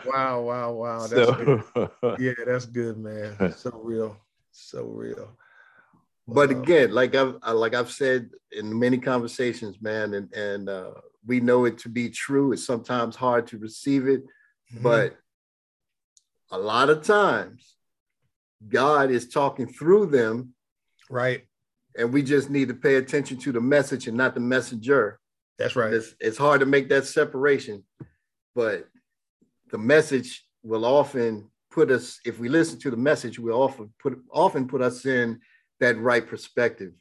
[0.06, 1.08] Wow, wow, wow.
[1.08, 2.16] That's so, good.
[2.20, 3.54] Yeah, that's good, man.
[3.56, 4.18] So real.
[4.52, 5.30] So real.
[6.28, 10.92] But again, like I've like I've said in many conversations, man, and and uh,
[11.26, 12.52] we know it to be true.
[12.52, 14.84] It's sometimes hard to receive it, mm-hmm.
[14.84, 15.18] but
[16.52, 17.76] a lot of times
[18.68, 20.54] God is talking through them.
[21.10, 21.44] Right.
[21.98, 25.20] And we just need to pay attention to the message and not the messenger.
[25.60, 25.94] That's right.
[25.94, 27.84] It's, it's hard to make that separation,
[28.56, 28.88] but
[29.72, 34.18] the message will often put us, if we listen to the message, will often put
[34.32, 35.40] often put us in
[35.80, 36.94] that right perspective.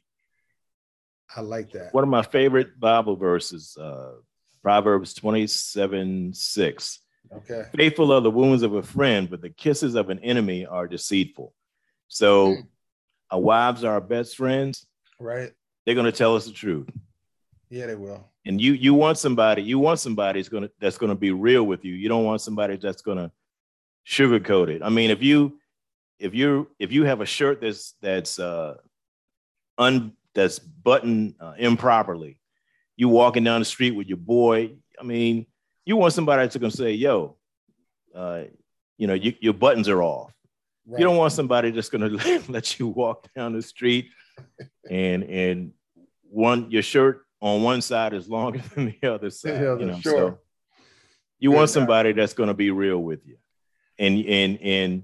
[1.35, 1.93] I like that.
[1.93, 4.13] One of my favorite Bible verses, uh,
[4.61, 6.99] Proverbs 27 6.
[7.35, 7.65] Okay.
[7.75, 11.53] Faithful are the wounds of a friend, but the kisses of an enemy are deceitful.
[12.07, 12.67] So mm.
[13.31, 14.85] our wives are our best friends.
[15.19, 15.51] Right.
[15.85, 16.87] They're going to tell us the truth.
[17.69, 18.29] Yeah, they will.
[18.45, 21.83] And you you want somebody, you want somebody that's gonna that's gonna be real with
[21.83, 21.93] you.
[21.93, 23.31] You don't want somebody that's gonna
[24.05, 24.83] sugarcoat it.
[24.83, 25.59] I mean, if you
[26.19, 28.75] if you if you have a shirt that's that's uh
[29.79, 32.39] un that's buttoned uh, improperly.
[32.95, 34.75] You walking down the street with your boy.
[34.99, 35.45] I mean,
[35.85, 37.37] you want somebody to gonna say, "Yo,
[38.15, 38.43] uh,
[38.97, 40.33] you know, you, your buttons are off."
[40.85, 40.99] Right.
[40.99, 42.07] You don't want somebody that's gonna
[42.49, 44.09] let you walk down the street
[44.89, 45.73] and and
[46.29, 49.61] one your shirt on one side is longer than the other side.
[49.61, 50.13] The other, you know, sure.
[50.13, 50.39] so
[51.39, 53.37] you want somebody that's gonna be real with you,
[53.97, 55.03] and and and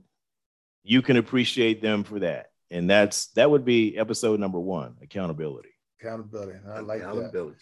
[0.83, 5.69] you can appreciate them for that and that's that would be episode number one accountability.
[6.01, 6.59] Accountability.
[6.67, 7.57] I like accountability.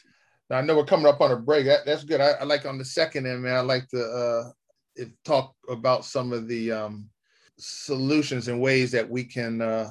[0.50, 0.54] That.
[0.54, 1.66] now i know we're coming up on a break.
[1.66, 2.22] That, that's good.
[2.22, 4.52] I, I, like on the second end man i like to uh
[4.96, 7.10] it, talk about some of the um
[7.58, 9.90] solutions and ways that we can uh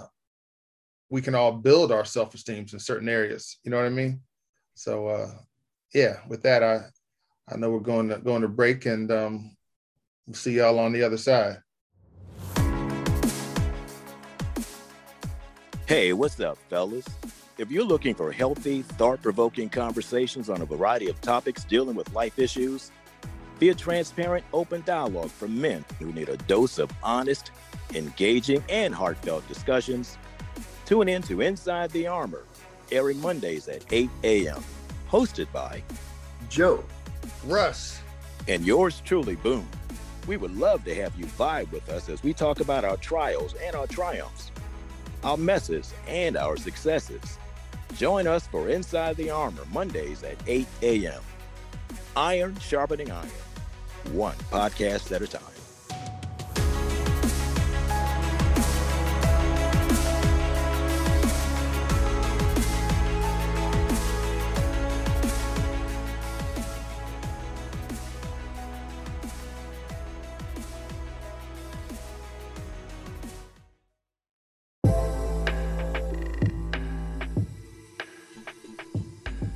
[1.08, 3.58] we can all build our self-esteem in certain areas.
[3.62, 4.20] You know what i mean?
[4.74, 5.30] So uh
[5.94, 6.80] yeah with that i
[7.48, 9.56] i know we're going to going to break and um
[10.26, 11.58] we'll see y'all on the other side
[15.86, 17.04] Hey, what's up, fellas?
[17.58, 22.12] If you're looking for healthy, thought provoking conversations on a variety of topics dealing with
[22.12, 22.90] life issues,
[23.60, 27.52] be a transparent, open dialogue for men who need a dose of honest,
[27.94, 30.18] engaging, and heartfelt discussions,
[30.86, 32.42] tune in to Inside the Armor,
[32.90, 34.64] airing Mondays at 8 a.m.,
[35.08, 35.84] hosted by
[36.48, 36.82] Joe,
[37.44, 38.00] Russ,
[38.48, 39.68] and yours truly, Boone.
[40.26, 43.54] We would love to have you vibe with us as we talk about our trials
[43.64, 44.50] and our triumphs
[45.26, 47.38] our messes, and our successes.
[47.96, 51.20] Join us for Inside the Armor Mondays at 8 a.m.
[52.16, 53.28] Iron sharpening iron,
[54.12, 55.55] one podcast at a time.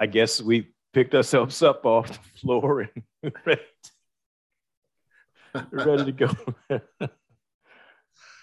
[0.00, 2.88] I guess we picked ourselves up off the floor
[3.22, 3.60] and ready
[5.54, 7.08] to, ready to go.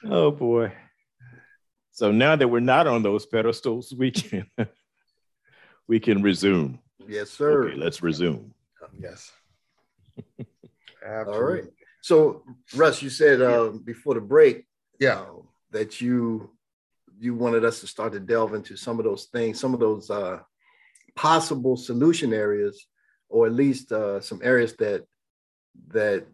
[0.06, 0.72] oh boy.
[1.92, 4.46] So now that we're not on those pedestals, we can
[5.88, 6.80] we can resume.
[7.08, 7.68] Yes, sir.
[7.68, 8.54] Okay, let's resume.
[9.00, 9.32] Yes.
[11.08, 11.64] All right.
[12.02, 12.44] So,
[12.76, 14.66] Russ, you said uh, before the break,
[15.00, 15.22] Yeah.
[15.22, 16.52] uh, that you
[17.20, 20.10] you wanted us to start to delve into some of those things, some of those
[20.10, 20.40] uh,
[21.16, 22.88] possible solution areas,
[23.30, 25.06] or at least uh, some areas that
[25.90, 26.26] that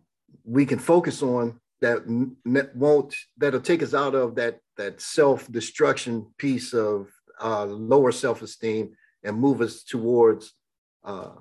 [0.43, 2.03] we can focus on that
[2.75, 7.07] won't that'll take us out of that that self destruction piece of
[7.41, 10.53] uh, lower self esteem and move us towards
[11.03, 11.31] uh,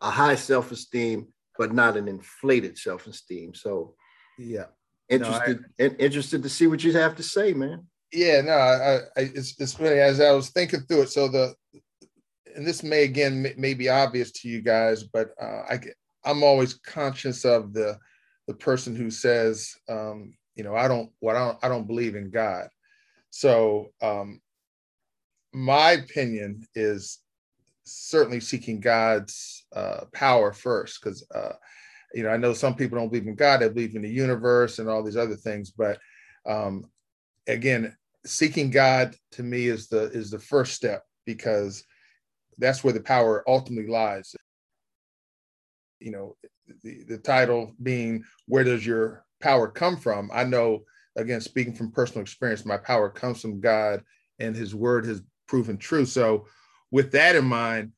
[0.00, 3.54] a high self esteem, but not an inflated self esteem.
[3.54, 3.94] So
[4.38, 4.66] Yeah.
[5.08, 7.86] interested in- interested to see what you have to say, man.
[8.12, 11.10] Yeah, no, I, I it's it's really as I was thinking through it.
[11.10, 11.54] So the
[12.56, 15.80] and this may again may, may be obvious to you guys, but uh, I
[16.24, 17.98] I'm always conscious of the
[18.46, 22.16] the person who says, um, you know, I don't what I don't I don't believe
[22.16, 22.68] in God.
[23.30, 24.40] So um,
[25.52, 27.18] my opinion is
[27.84, 31.52] certainly seeking God's uh, power first, because uh,
[32.14, 34.78] you know I know some people don't believe in God; they believe in the universe
[34.78, 35.70] and all these other things.
[35.70, 35.98] But
[36.46, 36.84] um,
[37.48, 41.84] again, seeking God to me is the is the first step because
[42.58, 44.36] that's where the power ultimately lies.
[46.00, 46.36] You know,
[46.84, 50.84] the, the title being "Where does your power come from?" I know,
[51.16, 54.02] again, speaking from personal experience, my power comes from God,
[54.38, 56.04] and His Word has proven true.
[56.04, 56.46] So,
[56.90, 57.92] with that in mind,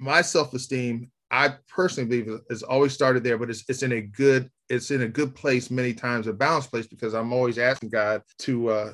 [0.00, 4.50] my self-esteem, I personally believe, it's always started there, but it's it's in a good
[4.68, 8.22] it's in a good place many times, a balanced place, because I'm always asking God
[8.40, 8.92] to uh,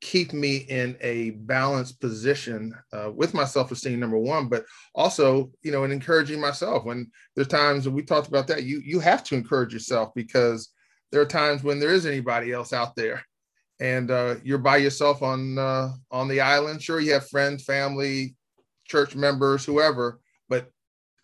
[0.00, 5.72] keep me in a balanced position uh, with my self-esteem number one but also you
[5.72, 6.84] know in encouraging myself.
[6.84, 10.70] When there's times and we talked about that you you have to encourage yourself because
[11.10, 13.24] there are times when there is anybody else out there
[13.80, 16.80] and uh, you're by yourself on uh, on the island.
[16.80, 18.36] Sure you have friends family
[18.86, 20.70] church members whoever but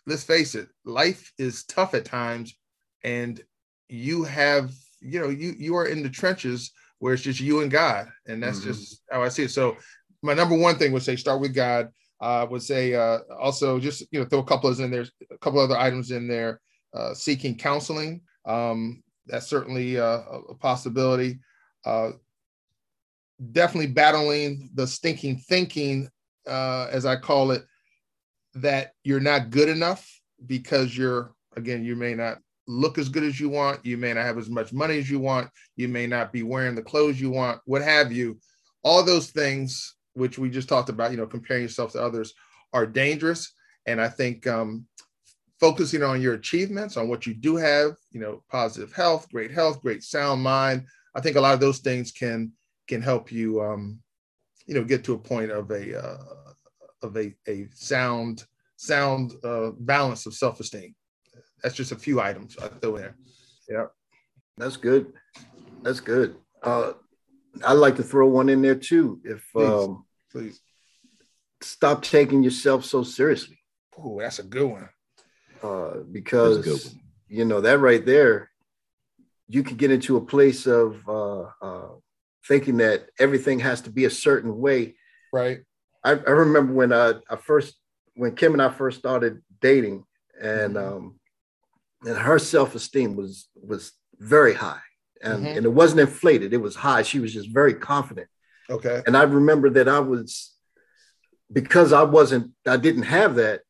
[0.05, 2.55] let's face it life is tough at times
[3.03, 3.41] and
[3.89, 6.71] you have you know you you are in the trenches
[7.03, 8.63] where it's just you and God, and that's Mhm.
[8.63, 9.51] just how I see it.
[9.51, 9.75] So,
[10.21, 11.91] my number one thing would say start with God.
[12.21, 15.37] Uh, would say uh, also just you know throw a couple of in there, a
[15.39, 16.61] couple other items in there.
[16.93, 21.39] Uh, seeking counseling, um, that's certainly uh, a, a possibility.
[21.83, 22.11] Uh,
[23.51, 26.07] definitely battling the stinking thinking,
[26.47, 27.65] uh, as I call it,
[28.55, 30.07] that you're not good enough
[30.45, 32.37] because you're again you may not
[32.67, 35.19] look as good as you want, you may not have as much money as you
[35.19, 38.39] want, you may not be wearing the clothes you want, what have you.
[38.83, 42.33] All those things, which we just talked about, you know, comparing yourself to others,
[42.71, 43.53] are dangerous.
[43.85, 44.85] And I think um,
[45.59, 49.81] focusing on your achievements, on what you do have, you know, positive health, great health,
[49.81, 50.85] great sound mind.
[51.15, 52.51] I think a lot of those things can
[52.87, 53.99] can help you, um,
[54.65, 56.17] you know, get to a point of a uh,
[57.03, 58.43] of a a sound
[58.77, 60.95] sound uh, balance of self esteem.
[61.61, 63.15] That's just a few items I throw in there.
[63.69, 63.85] Yeah.
[64.57, 65.13] That's good.
[65.81, 66.35] That's good.
[66.61, 66.93] Uh,
[67.65, 69.19] I'd like to throw one in there too.
[69.23, 69.69] If Please.
[69.69, 70.59] um, Please.
[71.61, 73.59] stop taking yourself so seriously,
[73.97, 74.89] Oh, that's a good one.
[75.61, 77.01] uh, because good one.
[77.29, 78.49] you know that right there,
[79.47, 81.89] you can get into a place of uh, uh,
[82.47, 84.95] thinking that everything has to be a certain way.
[85.31, 85.59] Right.
[86.03, 87.75] I, I remember when I, I first
[88.15, 90.05] when Kim and I first started dating,
[90.41, 90.87] and Mhm.
[90.97, 91.19] um,
[92.05, 94.81] and her self esteem was was very high,
[95.21, 95.57] and Mhm.
[95.57, 97.01] and it wasn't inflated; it was high.
[97.03, 98.27] She was just very confident.
[98.69, 99.01] Okay.
[99.05, 100.53] And I remember that I was
[101.51, 103.61] because I wasn't, I didn't have that.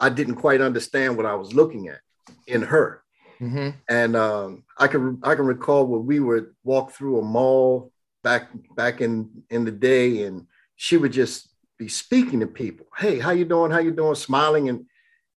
[0.00, 2.00] I didn't quite understand what I was looking at
[2.46, 3.02] in her.
[3.40, 3.70] Mm-hmm.
[3.88, 8.48] And um, I can I can recall when we would walk through a mall back
[8.76, 11.48] back in in the day, and she would just
[11.78, 12.86] be speaking to people.
[12.96, 13.70] Hey, how you doing?
[13.70, 14.14] How you doing?
[14.14, 14.86] Smiling and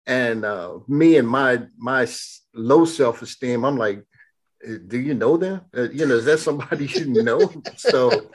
[0.07, 2.07] and uh, me and my my
[2.53, 3.63] low self esteem.
[3.63, 4.03] I'm like,
[4.67, 5.61] "Uh, do you know them?
[5.75, 7.51] Uh, you know, is that somebody you know?
[7.77, 8.29] so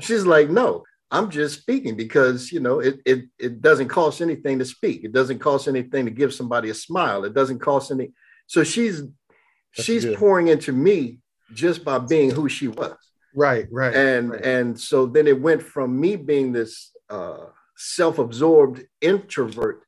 [0.00, 0.84] she's like, no.
[1.14, 5.04] I'm just speaking because you know it, it it doesn't cost anything to speak.
[5.04, 7.24] It doesn't cost anything to give somebody a smile.
[7.24, 8.12] It doesn't cost any.
[8.46, 10.16] So she's That's she's good.
[10.16, 11.18] pouring into me
[11.52, 12.96] just by being who she was.
[13.34, 13.94] Right, right.
[13.94, 14.42] And right.
[14.42, 17.46] and so then it went from me being this uh,
[17.76, 19.82] self-absorbed introvert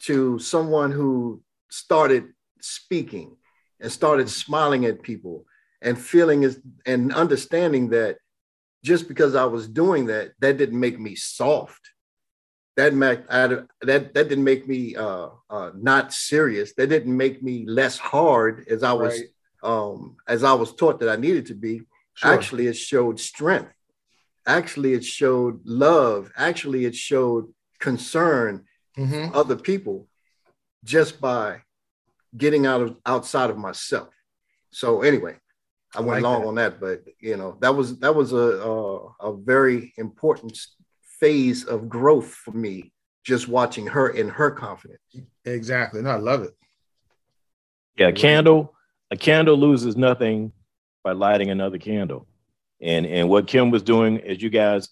[0.00, 2.24] to someone who started
[2.60, 3.36] speaking
[3.80, 5.44] and started smiling at people
[5.82, 8.16] and feeling is and understanding that
[8.82, 11.90] just because I was doing that, that didn't make me soft.
[12.76, 16.72] That meant I, that that didn't make me uh, uh, not serious.
[16.74, 19.70] That didn't make me less hard as I was Right.
[19.70, 21.82] um, as I was taught that I needed to be.
[22.14, 22.32] Sure.
[22.32, 23.72] Actually, it showed strength.
[24.46, 26.32] Actually, it showed love.
[26.36, 28.64] Actually, it showed concern
[28.98, 29.30] Mhm.
[29.30, 30.08] for other people
[30.84, 31.62] just by
[32.36, 34.12] getting out of outside of myself.
[34.70, 35.36] So anyway,
[35.94, 36.48] I went like long that.
[36.48, 40.58] on that, but you know that was that was a a, a very important
[41.20, 42.92] phase of growth for me.
[43.24, 45.00] Just watching her in her confidence.
[45.44, 46.02] Exactly.
[46.02, 46.54] No, I love it.
[47.96, 48.74] Yeah, a candle,
[49.12, 50.52] a candle loses nothing
[51.04, 52.26] by lighting another candle.
[52.82, 54.88] And and what Kim was doing as you guys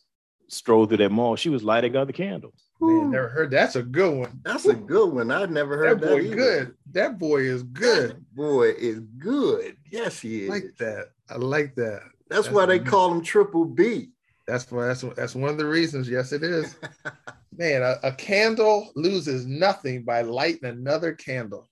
[0.49, 2.55] strolled through that mall, she was lighting other candles.
[2.81, 4.41] Man, never heard that's a good one.
[4.45, 5.31] that's a good one.
[5.31, 6.15] I've never heard That that.
[6.15, 6.37] boy either.
[6.37, 6.75] good.
[6.93, 8.11] That boy is good.
[8.13, 9.77] That boy is good.
[9.91, 10.49] Yes, he I is.
[10.49, 11.07] like that.
[11.29, 12.01] I like that.
[12.29, 14.11] That's, That's why they call him Triple B.
[14.47, 16.09] That's why that's that's one of the reasons.
[16.09, 16.77] Yes, it is.
[17.57, 21.69] Man, a, a candle loses nothing by lighting another candle.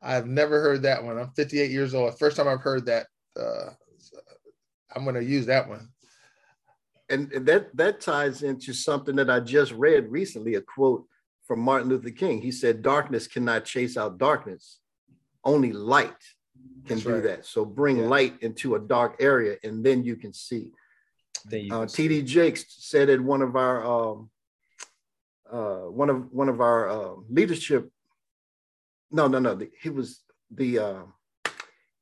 [0.00, 1.18] I've never heard that one.
[1.18, 2.18] I'm 58 years old.
[2.18, 3.06] First time I've heard that.
[3.38, 3.70] Uh,
[4.94, 5.88] I'm going to use that one.
[7.08, 11.06] and and that that ties into something that I just read recently, a quote
[11.46, 12.40] from Martin Luther King.
[12.40, 14.78] He said, "Darkness cannot chase out darkness;
[15.44, 16.22] only light
[16.86, 17.22] can That's do right.
[17.24, 17.46] that.
[17.46, 18.06] So bring Yeah.
[18.06, 20.72] light into a dark area, and then you can see."
[21.44, 22.08] Then you Uh, see.
[22.08, 24.30] TD Jakes said at one of our um,
[25.50, 27.90] uh, one of one of our uh, leadership.
[29.10, 29.54] No, no, no.
[29.54, 31.02] The, he was the uh,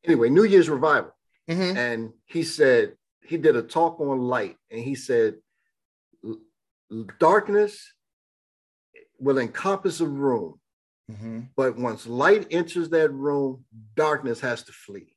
[0.05, 1.13] anyway New Year's revival
[1.51, 1.77] Mhm.
[1.77, 5.41] and he said he did a talk on light and he said
[7.19, 7.93] darkness
[9.19, 10.61] will encompass a room
[11.11, 11.49] Mhm.
[11.57, 13.65] but once light enters that room
[13.97, 15.17] darkness has to flee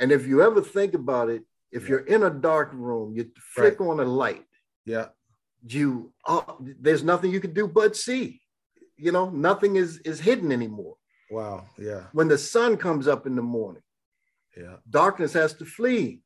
[0.00, 1.88] and if you ever think about it if Yeah.
[1.90, 4.46] you're in a dark room you flick on a light
[4.84, 5.10] Yeah.
[5.66, 8.42] you uh, there's nothing you can do but see
[8.96, 10.96] you know nothing is is hidden anymore
[11.30, 11.68] Wow.
[11.78, 12.08] Yeah.
[12.12, 13.82] when the sun comes up in the morning
[14.56, 14.76] Yeah.
[14.88, 16.20] darkness has to flee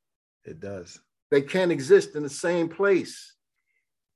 [0.44, 1.00] It does.
[1.30, 3.34] they can't exist in the same place.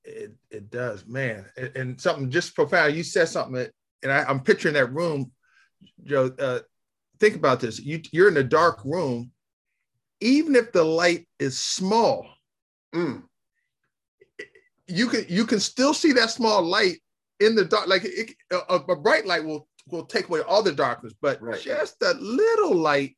[0.04, 1.46] It it does, man.
[1.56, 2.94] And, and something just profound.
[2.96, 3.70] You said something, that,
[4.02, 5.30] and I, I'm picturing that room,
[6.04, 6.32] Joe.
[6.38, 6.60] Uh,
[7.20, 7.78] think about this.
[7.78, 9.30] You you're in a dark room.
[10.20, 12.26] Even if the light is small,
[12.94, 13.22] Mm,
[14.88, 16.98] you can you can still see that small light
[17.40, 17.86] in the dark.
[17.86, 21.60] Like it, a, a bright light will will take away all the darkness, but Right.
[21.60, 23.16] just a little light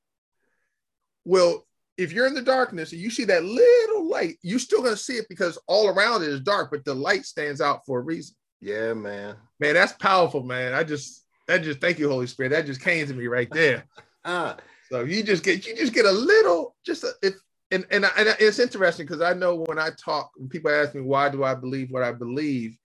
[1.24, 1.66] will.
[1.96, 5.00] If you're in the darkness and you see that little light, you're still going to
[5.00, 8.02] see it because all around it is dark, but the light stands out for a
[8.02, 8.34] reason.
[8.60, 9.36] yeah, man.
[9.60, 10.74] Man, that's powerful, man.
[10.74, 12.48] I just that just thank you, Holy Spirit.
[12.48, 13.84] That just came to me right there.
[14.24, 14.56] Ah,
[14.90, 17.34] So you just get you just get a little just a, if
[17.70, 20.94] and and, I, and it's interesting because I know when I talk, when people ask
[20.94, 22.76] me why do I believe what I believe,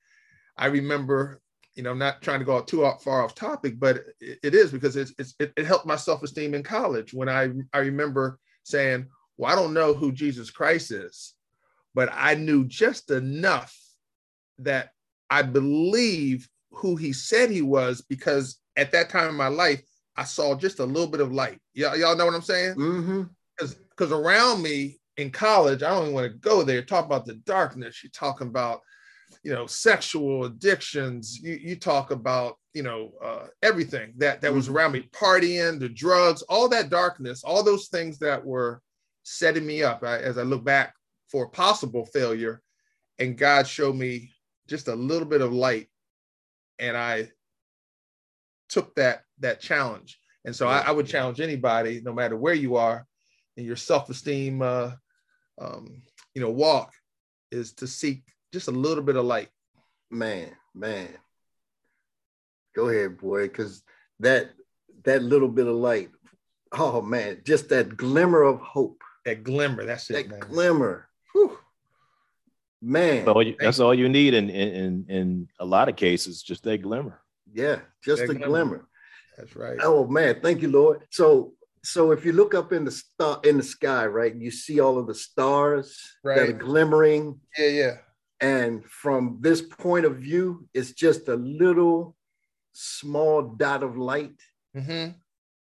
[0.57, 1.41] I remember,
[1.79, 4.53] you know, I'm not trying to go too off- far off topic, but it, it
[4.53, 7.77] is because it's, it's it, it helped my self esteem in college when I I
[7.77, 9.07] remember saying,
[9.37, 11.35] well, I don't know who Jesus Christ is,
[11.95, 13.73] but I knew just enough
[14.57, 14.89] that
[15.29, 19.81] I believe who he said he was because at that time in my life
[20.17, 21.61] I saw just a little bit of light.
[21.75, 22.75] Y'all, y'all know what I'm saying?
[22.75, 23.21] mm-hmm.
[23.57, 26.81] Because around me in college, I don't even want to go there.
[26.81, 28.03] Talk about the darkness.
[28.03, 28.81] You're talking about,
[29.43, 31.39] you know, sexual addictions.
[31.41, 34.73] You, you talk about, you know, uh, everything that that was Mhm.
[34.73, 38.81] around me, partying, the drugs, all that darkness, all those things that were
[39.23, 40.93] setting me up I, as I look back
[41.31, 42.61] for possible failure.
[43.17, 44.33] And God showed me
[44.67, 45.89] just a little bit of light,
[46.77, 47.31] and I
[48.69, 50.19] took that that challenge.
[50.45, 53.05] And so I, I would challenge anybody, no matter where you are,
[53.57, 54.91] in your self-esteem, uh,
[55.59, 56.01] um,
[56.33, 56.93] you know, walk,
[57.51, 58.23] is to seek
[58.53, 59.49] just a little bit of light.
[60.09, 61.09] Man, man.
[62.75, 63.83] Go ahead, boy, because
[64.19, 64.51] that
[65.03, 66.09] that little bit of light,
[66.71, 69.85] oh man, just that glimmer of hope, That glimmer.
[69.85, 70.39] That's that it, man.
[70.39, 71.07] glimmer.
[71.33, 71.57] Whew.
[72.81, 75.95] Man, That's all you, that's all you need in, in in in a lot of
[75.97, 77.19] cases, just that glimmer.
[77.53, 78.47] yeah, just That a glimmer.
[78.49, 78.87] glimmer.
[79.37, 79.77] That's right.
[79.81, 81.03] Oh man, thank you, Lord.
[81.11, 84.79] So so if you look up in the star in the sky, right, you see
[84.79, 87.39] all of the stars that are glimmering.
[87.57, 87.97] Yeah, yeah.
[88.41, 92.15] And from this point of view, it's just a little
[92.73, 94.39] small dot of light.
[94.75, 95.11] Mm-hmm.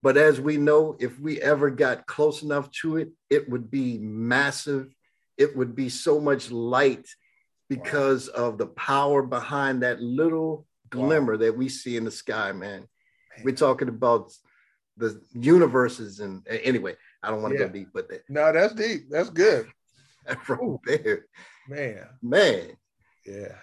[0.03, 3.99] But as we know, if we ever got close enough to it, it would be
[3.99, 4.95] massive.
[5.37, 7.07] It would be so much light
[7.69, 8.45] because wow.
[8.45, 11.39] of the power behind that little glimmer wow.
[11.39, 12.61] that we see in the sky, man.
[12.61, 12.87] man.
[13.45, 14.33] We're talking about
[14.97, 17.67] the universes and anyway, I don't want to yeah.
[17.67, 19.11] go deep, but that, no, that's deep.
[19.11, 19.69] That's good.
[20.45, 21.27] From there,
[21.69, 22.77] man, man,
[23.27, 23.55] yeah.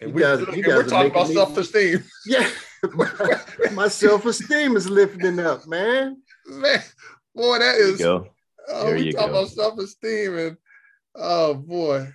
[0.00, 2.04] And, you we, guys, you guys we're talking about self-esteem.
[2.26, 2.48] Yeah,
[3.72, 6.22] my self-esteem is lifting up, man.
[6.46, 6.82] Man,
[7.34, 7.98] boy, that is.
[7.98, 8.28] Go.
[8.68, 9.30] Oh, there we talk go.
[9.30, 10.56] about self-esteem, and
[11.14, 12.12] oh boy,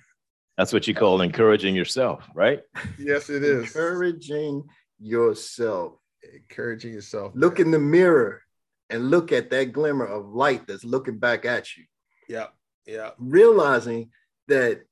[0.56, 2.60] that's what you call encouraging yourself, right?
[2.98, 3.64] Yes, it is.
[3.64, 4.64] Encouraging
[5.00, 5.94] yourself.
[6.32, 7.32] Encouraging yourself.
[7.34, 7.66] Look man.
[7.66, 8.42] in the mirror
[8.90, 11.84] and look at that glimmer of light that's looking back at you.
[12.28, 12.46] Yeah.
[12.86, 13.10] Yeah.
[13.18, 14.10] Realizing
[14.48, 14.82] that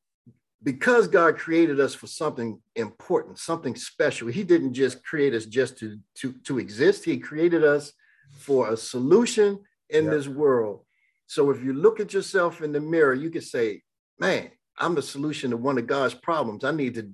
[0.63, 5.79] because God created us for something important, something special, He didn't just create us just
[5.79, 7.93] to, to, to exist, He created us
[8.39, 10.85] for a solution in this world.
[11.27, 13.83] So if you look at yourself in the mirror, you can say,
[14.19, 16.65] Man, I'm the solution to one of God's problems.
[16.65, 17.11] I need to,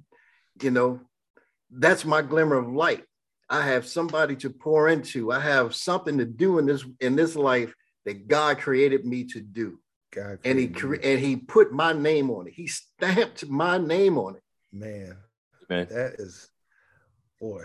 [0.63, 1.01] you know,
[1.71, 3.05] that's my glimmer of light.
[3.49, 5.33] I have somebody to pour into.
[5.33, 7.75] I have something to do in this in this life
[8.05, 9.79] that God created me to do.
[10.11, 12.55] God and he cre- and he put my name on it.
[12.55, 14.43] He stamped my name on it.
[14.73, 15.17] Man,
[15.69, 16.49] man, that is
[17.41, 17.65] boy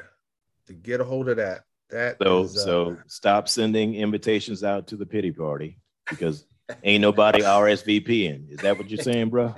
[0.67, 1.63] to get a hold of that.
[1.89, 5.79] That so is, uh, so stop sending invitations out to the pity party
[6.09, 6.45] because
[6.83, 8.51] ain't nobody RSVPing.
[8.51, 9.55] Is that what you're saying, bro?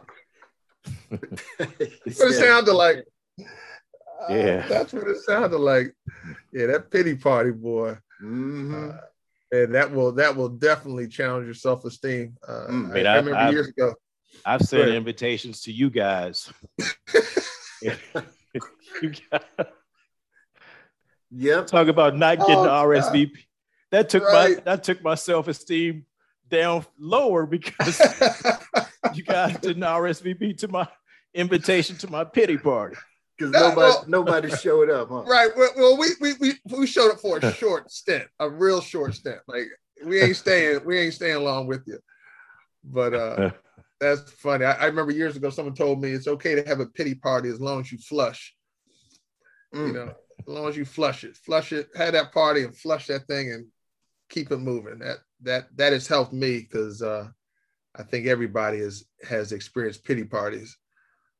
[1.09, 3.05] it sounded like
[4.29, 5.93] yeah, uh, that's what it sounded like.
[6.51, 7.97] Yeah, that pity party, boy.
[8.21, 8.89] Mm-hmm.
[8.91, 8.97] Uh,
[9.51, 12.37] and that will that will definitely challenge your self esteem.
[12.47, 13.93] Uh, mm, I, I, I, remember I've, years ago.
[14.45, 16.51] I've sent invitations to you guys.
[17.81, 19.11] you
[21.31, 21.67] Yep.
[21.67, 23.33] Talk about not getting oh, the RSVP.
[23.33, 23.43] God.
[23.91, 24.55] That took right.
[24.55, 26.05] my that took my self esteem
[26.49, 27.99] down lower because
[29.13, 30.87] you guys didn't RSVP to my
[31.33, 32.95] invitation to my pity party
[33.37, 35.23] because nobody well, nobody showed up, huh?
[35.23, 35.49] Right.
[35.55, 39.39] Well, we, we we we showed up for a short stint, a real short stint.
[39.47, 39.65] Like
[40.05, 41.99] we ain't staying, we ain't staying long with you.
[42.83, 43.51] But uh
[43.99, 44.65] that's funny.
[44.65, 47.49] I, I, remember years ago someone told me it's okay to have a pity party
[47.49, 48.53] as long as you flush.
[49.73, 49.87] Mm.
[49.87, 53.07] You know, as long as you flush it, flush it, have that party and flush
[53.07, 53.67] that thing and
[54.29, 54.99] keep it moving.
[54.99, 57.27] That that that has helped me because uh
[57.97, 60.77] I think everybody has has experienced pity parties.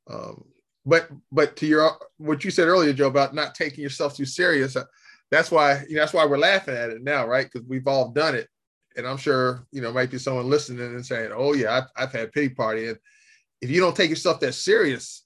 [0.09, 0.45] Um,
[0.85, 4.75] but but to your what you said earlier, Joe, about not taking yourself too serious,
[4.75, 4.85] uh,
[5.31, 7.49] that's why you know, that's why we're laughing at it now, right?
[7.51, 8.47] Because we've all done it,
[8.95, 12.11] and I'm sure you know might be someone listening and saying, "Oh yeah, I've, I've
[12.11, 12.97] had pity party," and
[13.61, 15.25] if you don't take yourself that serious,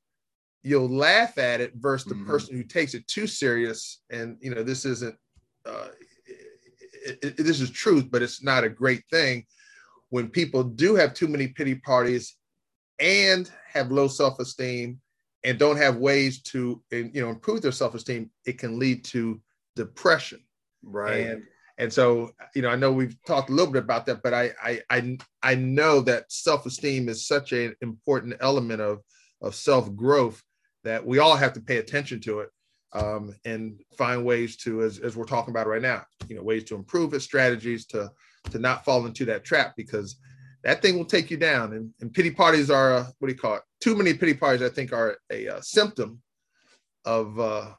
[0.63, 2.27] you'll laugh at it versus the mm-hmm.
[2.27, 4.01] person who takes it too serious.
[4.09, 5.15] And you know this isn't
[5.65, 5.89] uh,
[7.05, 9.45] it, it, this is truth, but it's not a great thing
[10.09, 12.35] when people do have too many pity parties
[12.99, 14.99] and have low self esteem
[15.43, 19.39] and don't have ways to you know improve their self-esteem it can lead to
[19.75, 20.39] depression
[20.83, 21.43] right and
[21.77, 24.51] and so you know i know we've talked a little bit about that but i
[24.63, 28.99] i i, I know that self-esteem is such an important element of
[29.41, 30.41] of self-growth
[30.83, 32.49] that we all have to pay attention to it
[32.91, 36.63] um, and find ways to as, as we're talking about right now you know ways
[36.65, 38.09] to improve it strategies to
[38.51, 40.17] to not fall into that trap because
[40.63, 41.73] that thing will take you down.
[41.73, 43.63] And, and pity parties are uh, what do you call it?
[43.79, 46.21] Too many pity parties, I think, are a, a uh, symptom
[47.05, 47.71] of uh,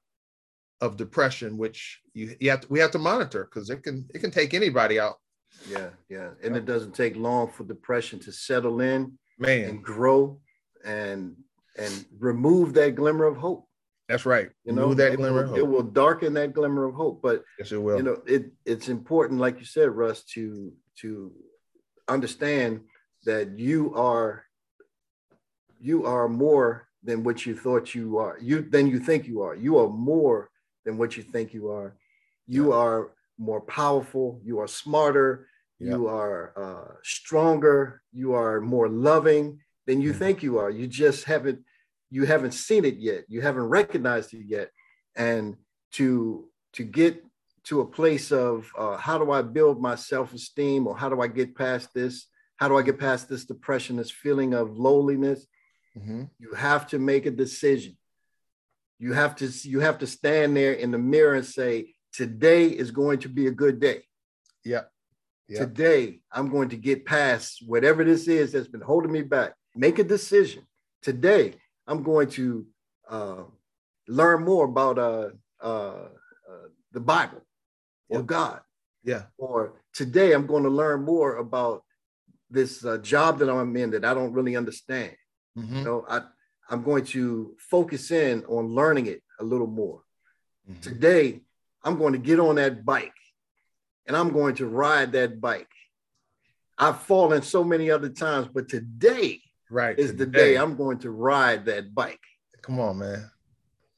[0.80, 4.20] of depression, which you, you have to, we have to monitor because it can it
[4.20, 5.16] can take anybody out.
[5.68, 10.40] Yeah, yeah, and it doesn't take long for depression to settle in, man, and grow
[10.84, 11.36] and
[11.78, 13.66] and remove that glimmer of hope.
[14.08, 14.50] That's right.
[14.64, 17.20] You know, that glimmer will, it will darken that glimmer of hope.
[17.22, 17.96] But yes, it will.
[17.96, 21.32] You know, it it's important, like you said, Russ, to to
[22.08, 22.80] understand
[23.24, 24.44] that you are
[25.80, 29.54] you are more than what you thought you are you than you think you are
[29.54, 30.50] you are more
[30.84, 31.96] than what you think you are
[32.46, 32.76] you yeah.
[32.76, 35.46] are more powerful you are smarter
[35.78, 35.92] yeah.
[35.92, 40.18] you are uh, stronger you are more loving than you mm-hmm.
[40.18, 41.60] think you are you just haven't
[42.10, 44.70] you haven't seen it yet you haven't recognized it yet
[45.16, 45.56] and
[45.92, 47.24] to to get
[47.64, 51.20] to a place of uh, how do I build my self esteem or how do
[51.20, 52.26] I get past this?
[52.56, 55.46] How do I get past this depression, this feeling of loneliness?
[55.98, 56.24] Mm-hmm.
[56.38, 57.96] You have to make a decision.
[58.98, 62.90] You have to you have to stand there in the mirror and say, today is
[62.90, 64.02] going to be a good day.
[64.64, 64.82] Yeah.
[65.48, 65.60] yeah.
[65.60, 69.54] Today I'm going to get past whatever this is that's been holding me back.
[69.74, 70.64] Make a decision.
[71.02, 71.54] Today
[71.86, 72.66] I'm going to
[73.08, 73.44] uh,
[74.06, 75.30] learn more about uh,
[75.62, 76.08] uh,
[76.48, 77.40] uh, the Bible
[78.08, 78.26] or Yeah.
[78.26, 78.60] God.
[79.02, 79.22] Yeah.
[79.38, 81.84] Or today I'm going to learn more about
[82.50, 85.16] this uh, job that I'm in that I don't really understand.
[85.56, 85.78] Mhm.
[85.78, 86.22] You know, I
[86.68, 90.04] I'm going to focus in on learning it a little more.
[90.68, 90.80] Mhm.
[90.80, 91.42] Today,
[91.82, 93.14] I'm going to get on that bike
[94.06, 95.66] and I'm going to ride that bike.
[96.78, 99.98] I've fallen so many other times, but today Right.
[99.98, 102.20] is the day I'm going to ride that bike.
[102.62, 103.30] Come on, man.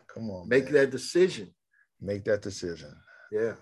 [0.07, 0.48] Come on.
[0.48, 0.72] Make man.
[0.74, 1.55] that decision.
[2.00, 2.96] Make that decision.
[3.30, 3.57] Yeah.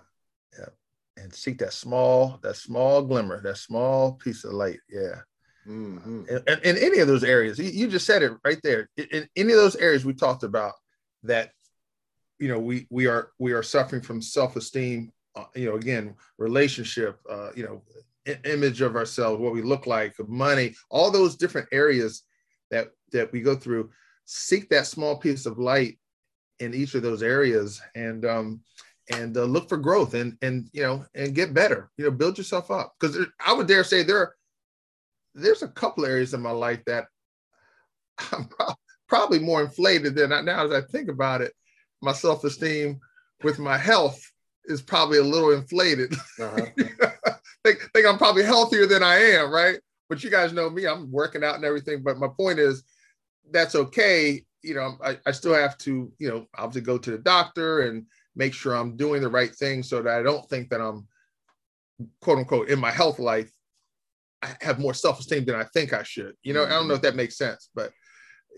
[0.57, 0.69] Yeah.
[1.17, 4.79] and seek that small, that small glimmer, that small piece of light.
[4.89, 5.21] Yeah.
[5.67, 6.27] Mhm.
[6.27, 8.89] In, in, any of those areas, you, just said it right there.
[8.97, 10.73] In, in any of those areas we talked about
[11.23, 11.51] that,
[12.39, 15.11] you know, we we are we are suffering from self-esteem.
[15.35, 17.19] Uh, you know, again, relationship.
[17.29, 17.83] Uh, you know,
[18.27, 22.23] i- image of ourselves, what we look like, money, all those different areas
[22.71, 23.91] that that we go through.
[24.25, 25.99] Seek that small piece of light
[26.59, 28.61] in each of those areas, and um,
[29.11, 32.37] and uh, look for growth and and you know and get better you know build
[32.37, 34.35] yourself up because i would dare say there are
[35.33, 37.05] there's a couple areas in my life that
[38.31, 38.47] i'm
[39.07, 41.53] probably more inflated than I, now as i think about it
[42.01, 42.99] my self-esteem
[43.43, 44.21] with my health
[44.65, 46.65] is probably a little inflated Uh-huh.
[47.63, 49.79] think, think i'm probably healthier than i am right
[50.09, 52.83] but you guys know me i'm working out and everything but my point is
[53.51, 57.17] that's okay you know i, I still have to you know obviously go to the
[57.17, 58.05] doctor and
[58.35, 61.07] make sure I'm doing the right thing so that I don't think that I'm
[62.21, 63.51] quote unquote in my health life.
[64.41, 66.35] I have more self-esteem than I think I should.
[66.43, 67.91] You know, I don't know if that makes sense, but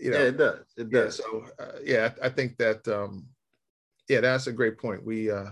[0.00, 0.60] you know, yeah, it does.
[0.76, 1.00] It yeah.
[1.00, 1.16] does.
[1.16, 3.26] So uh, yeah, I I think that um,
[4.08, 5.04] yeah, that's a great point.
[5.04, 5.50] We uh,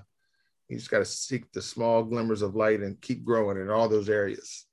[0.69, 3.89] you just got to seek the small glimmers of light and keep growing in all
[3.89, 4.67] those areas,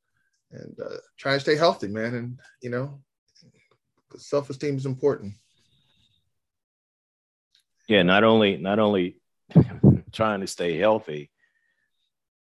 [0.51, 2.15] and uh, try and stay healthy, man.
[2.15, 3.01] And you know,
[4.17, 5.33] self-esteem is important.
[7.87, 9.17] Yeah, not only not only
[10.11, 11.31] trying to stay healthy,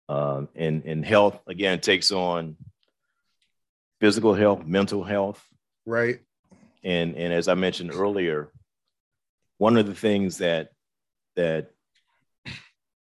[0.08, 2.56] um, and and health again takes on
[4.00, 5.42] physical health, mental health,
[5.84, 6.20] Right.
[6.84, 8.50] and and as I mentioned earlier,
[9.58, 10.72] one of the things that
[11.36, 11.70] that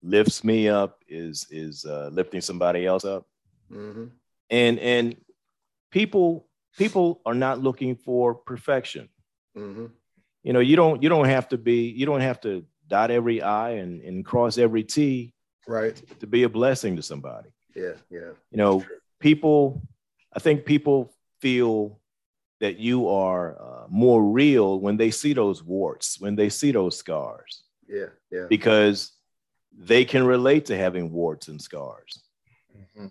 [0.02, 3.26] lifts me up is is uh, lifting somebody else up,
[3.70, 4.10] Mhm.
[4.50, 5.16] and and
[5.90, 9.08] people people are not looking for perfection.
[9.56, 9.92] Mhm.
[10.42, 13.40] you know you don't you don't have to be you don't have to dot every
[13.40, 15.32] i and, and cross every t
[15.66, 15.94] Right.
[16.18, 18.32] to be a blessing to somebody Yeah, yeah.
[18.50, 18.84] you know
[19.20, 19.80] people
[20.34, 21.98] i think people feel
[22.60, 26.96] that you are uh, more real when they see those warts when they see those
[26.96, 28.46] scars Yeah, yeah.
[28.48, 29.12] because
[29.76, 32.22] they can relate to having warts and scars
[32.96, 33.10] Mhm.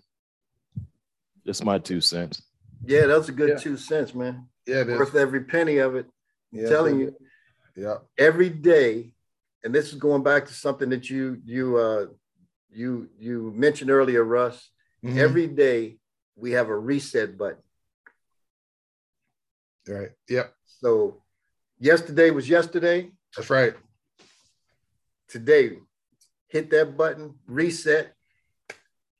[1.46, 2.42] just my two cents
[2.86, 3.56] Yeah, that's a good Yeah.
[3.56, 4.46] two cents, man.
[4.66, 4.98] Yeah, it is.
[4.98, 6.06] Worth every penny of it.
[6.52, 7.16] I'm Yeah, telling you,
[7.74, 7.98] Yeah.
[8.18, 9.14] every day,
[9.62, 12.06] and this is going back to something that you you uh
[12.70, 14.68] you you mentioned earlier, Russ.
[15.02, 15.16] Mhm.
[15.16, 15.98] Every day
[16.36, 17.62] we have a reset button.
[19.88, 20.10] right.
[20.28, 20.54] Yep.
[20.66, 21.22] So
[21.78, 23.10] yesterday was yesterday.
[23.36, 23.74] That's right.
[25.28, 25.78] Today,
[26.48, 28.14] hit that button, reset,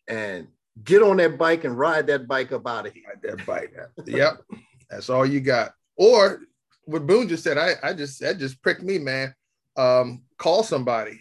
[0.07, 0.49] and
[0.83, 3.03] get on that bike and ride that bike up out of here.
[3.09, 3.75] Right that bike.
[4.07, 4.43] yep.
[4.91, 5.73] That's all you got.
[5.97, 6.41] Or
[6.85, 9.35] what Boone just said, I, I just that just pricked me, man.
[9.77, 11.21] Um, call somebody.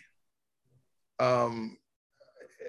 [1.20, 1.78] Um,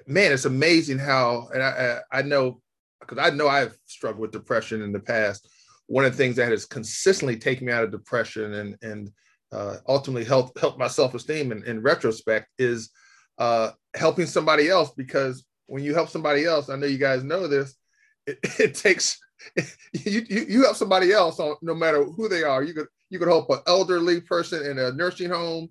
[0.07, 2.63] man, it's amazing how, and I I, I know
[3.07, 5.49] because I know I've struggled with depression in the past.
[5.87, 9.11] One of the things that has consistently taken me out of depression and and
[9.53, 12.91] uh, ultimately helped help my self esteem in, in retrospect is
[13.39, 17.47] uh, helping somebody else because when you help somebody else, I know you guys know
[17.47, 17.75] this.
[18.27, 19.19] It, it takes
[19.93, 22.63] you, you you help somebody else on no matter who they are.
[22.63, 25.69] You could you could help an elderly person in a nursing home,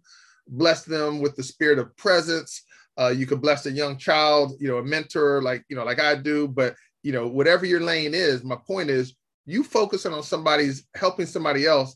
[0.47, 2.63] bless them with the spirit of presence.
[2.99, 5.99] Uh, you could bless a young child, you know, a mentor like you know like
[5.99, 6.47] I do.
[6.47, 9.13] But you know whatever your lane is, my point is
[9.45, 11.95] you focusing on somebody's helping somebody else.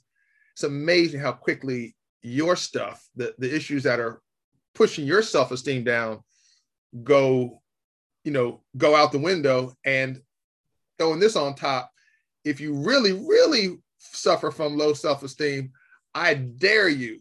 [0.53, 4.21] It's amazing how quickly your stuff, the the issues that are
[4.75, 6.19] pushing your self esteem down,
[7.03, 7.61] go,
[8.23, 10.21] you know, go out the window and
[10.97, 11.91] throwing this on top,
[12.43, 15.71] if you really, really suffer from low self esteem,
[16.13, 17.19] I dare you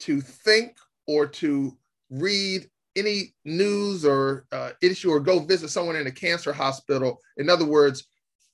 [0.00, 1.76] to think or to
[2.10, 7.20] read any news or uh, issue or go visit someone in a cancer hospital.
[7.36, 8.08] In other words,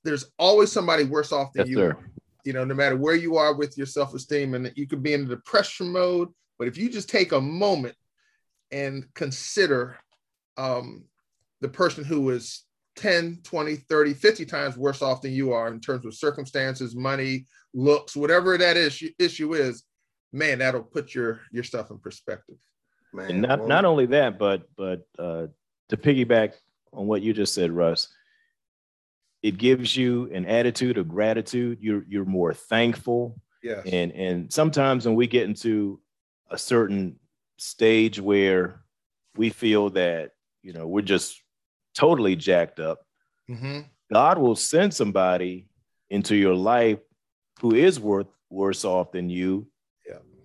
[0.04, 1.76] there's always somebody worse off than yes you.
[1.76, 1.96] sir.
[2.44, 5.12] You know, no matter where you are with your self esteem, and you could be
[5.12, 6.28] in a depression mode.
[6.58, 7.94] But if you just take a moment
[8.72, 9.96] and consider
[10.56, 11.04] um,
[11.60, 12.64] the person who is
[12.96, 17.46] 10, 20, 30, 50 times worse off than you are in terms of circumstances, money,
[17.74, 19.84] looks, whatever that issue issue is,
[20.32, 22.56] man, that'll put your your stuff in perspective.
[23.12, 25.46] Man, and not, well, not only that, but but uh,
[25.88, 26.54] to piggyback
[26.92, 28.08] on what you just said, Russ,
[29.42, 31.78] it gives you an attitude of gratitude.
[31.80, 33.40] You're you're more thankful.
[33.62, 33.86] Yes.
[33.90, 36.00] And and sometimes when we get into
[36.50, 37.16] a certain
[37.58, 38.82] stage where
[39.36, 40.32] we feel that
[40.62, 41.40] you know we're just
[41.94, 43.00] totally jacked up,
[43.50, 43.80] mm-hmm.
[44.12, 45.68] God will send somebody
[46.10, 46.98] into your life
[47.60, 49.66] who is worth worse off than you.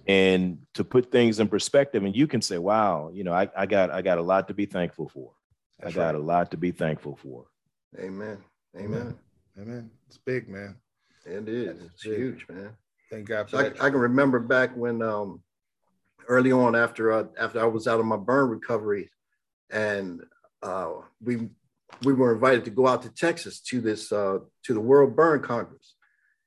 [0.07, 0.15] Yeah.
[0.15, 3.65] And to put things in perspective, and you can say, wow, you know, I, I
[3.65, 5.31] got I got a lot to be thankful for.
[5.79, 6.15] That's I got right.
[6.15, 7.45] a lot to be thankful for.
[7.99, 8.37] Amen.
[8.77, 9.17] Amen.
[9.59, 9.89] Amen.
[10.07, 10.75] It's big, man.
[11.25, 11.81] It is.
[11.83, 12.17] It's big.
[12.17, 12.75] huge, man.
[13.11, 15.41] Thank God so I, I, can remember back when um
[16.27, 19.09] early on after uh, after I was out of my burn recovery,
[19.69, 20.21] and
[20.61, 20.93] uh,
[21.23, 21.49] we
[22.03, 25.41] we were invited to go out to Texas to this uh, to the World Burn
[25.41, 25.95] Congress,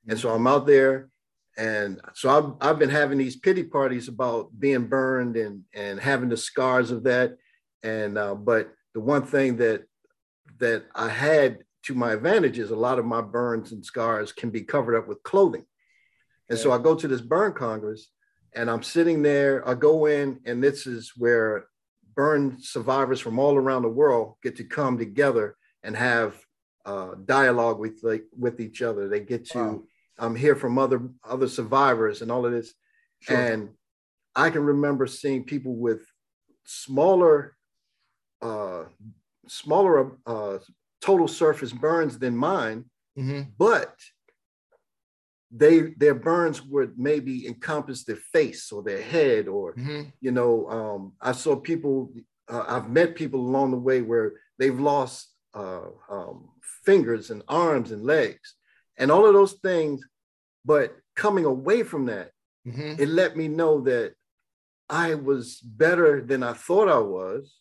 [0.06, 1.08] and so I'm out there,
[1.56, 6.28] and so I've I've been having these pity parties about being burned and and having
[6.28, 7.36] the scars of that,
[7.82, 9.84] and uh, but the one thing that
[10.58, 14.50] that I had to my advantage is a lot of my burns and scars can
[14.50, 15.64] be covered up with clothing.
[16.48, 18.10] And so I go to this burn congress
[18.54, 19.66] and I'm sitting there.
[19.68, 21.66] I go in, and this is where
[22.14, 26.36] burn survivors from all around the world get to come together and have
[26.84, 29.08] uh, dialogue with like with each other.
[29.08, 29.82] They get to wow.
[30.20, 32.74] Um, hear from other other survivors and all of this.
[33.20, 33.36] Sure.
[33.36, 33.70] And
[34.36, 36.02] I can remember seeing people with
[36.64, 37.56] smaller,
[38.40, 38.84] uh,
[39.48, 40.58] smaller uh,
[41.00, 42.84] total surface burns than mine,
[43.18, 43.42] mm-hmm.
[43.58, 43.96] but
[45.50, 50.02] they their burns would maybe encompass their face or their head or mm-hmm.
[50.20, 52.12] you know um, i saw people
[52.48, 56.50] uh, i've met people along the way where they've lost uh, um,
[56.84, 58.54] fingers and arms and legs
[58.98, 60.04] and all of those things
[60.64, 62.30] but coming away from that
[62.66, 62.94] mm-hmm.
[62.98, 64.14] it let me know that
[64.88, 67.58] i was better than i thought i was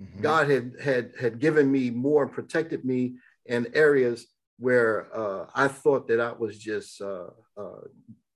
[0.00, 0.20] mm-hmm.
[0.20, 3.14] god had had had given me more and protected me
[3.46, 4.26] in areas
[4.60, 7.80] where uh, I thought that I was just uh, uh,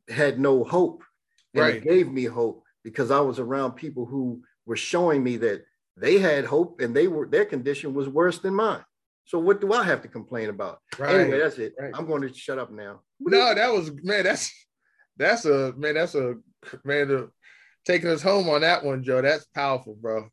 [0.09, 1.05] had no hope.
[1.53, 1.75] And right.
[1.77, 5.65] it gave me hope because I was around people who were showing me that
[5.97, 8.83] they had hope and they were their condition was worse than mine.
[9.27, 10.79] So what do I have to complain about?
[10.99, 11.15] Right.
[11.15, 11.75] Anyway, that's it.
[11.79, 11.93] Right.
[11.95, 13.01] I'm going to shut up now.
[13.21, 14.25] No, that was man.
[14.25, 14.53] That's
[15.17, 15.95] that's a man.
[15.95, 16.35] That's a
[16.85, 17.09] man.
[17.09, 17.31] To,
[17.87, 19.23] taking us home on that one, Joe.
[19.23, 20.29] That's powerful, bro.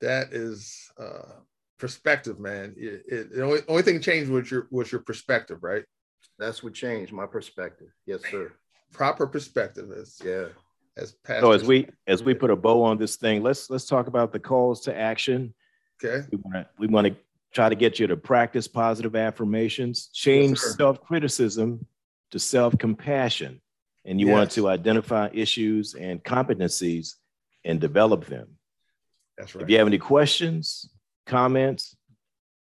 [0.00, 1.40] That is uh
[1.78, 2.74] perspective, man.
[2.76, 5.84] It, it, the only, only thing changed was your was your perspective, right?
[6.38, 7.88] That's what changed my perspective.
[8.06, 8.52] Yes, sir.
[8.92, 10.46] Proper perspective is yeah.
[10.96, 14.06] As so as we as we put a bow on this thing, let's let's talk
[14.06, 15.52] about the calls to action.
[16.02, 16.24] Okay.
[16.30, 17.16] We want to we want to
[17.54, 21.86] try to get you to practice positive affirmations, change yes, self criticism
[22.32, 23.62] to self compassion,
[24.04, 24.34] and you yes.
[24.34, 27.14] want to identify issues and competencies
[27.64, 28.58] and develop them.
[29.38, 29.62] That's right.
[29.62, 30.90] If you have any questions,
[31.26, 31.96] comments,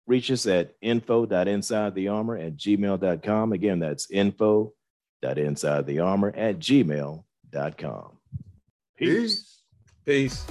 [0.06, 3.54] reach us at info.insidethearmor at gmail.com.
[3.54, 8.18] Again, that's info.insidethearmor at gmail.com.
[8.98, 9.62] Peace.
[10.06, 10.46] Peace.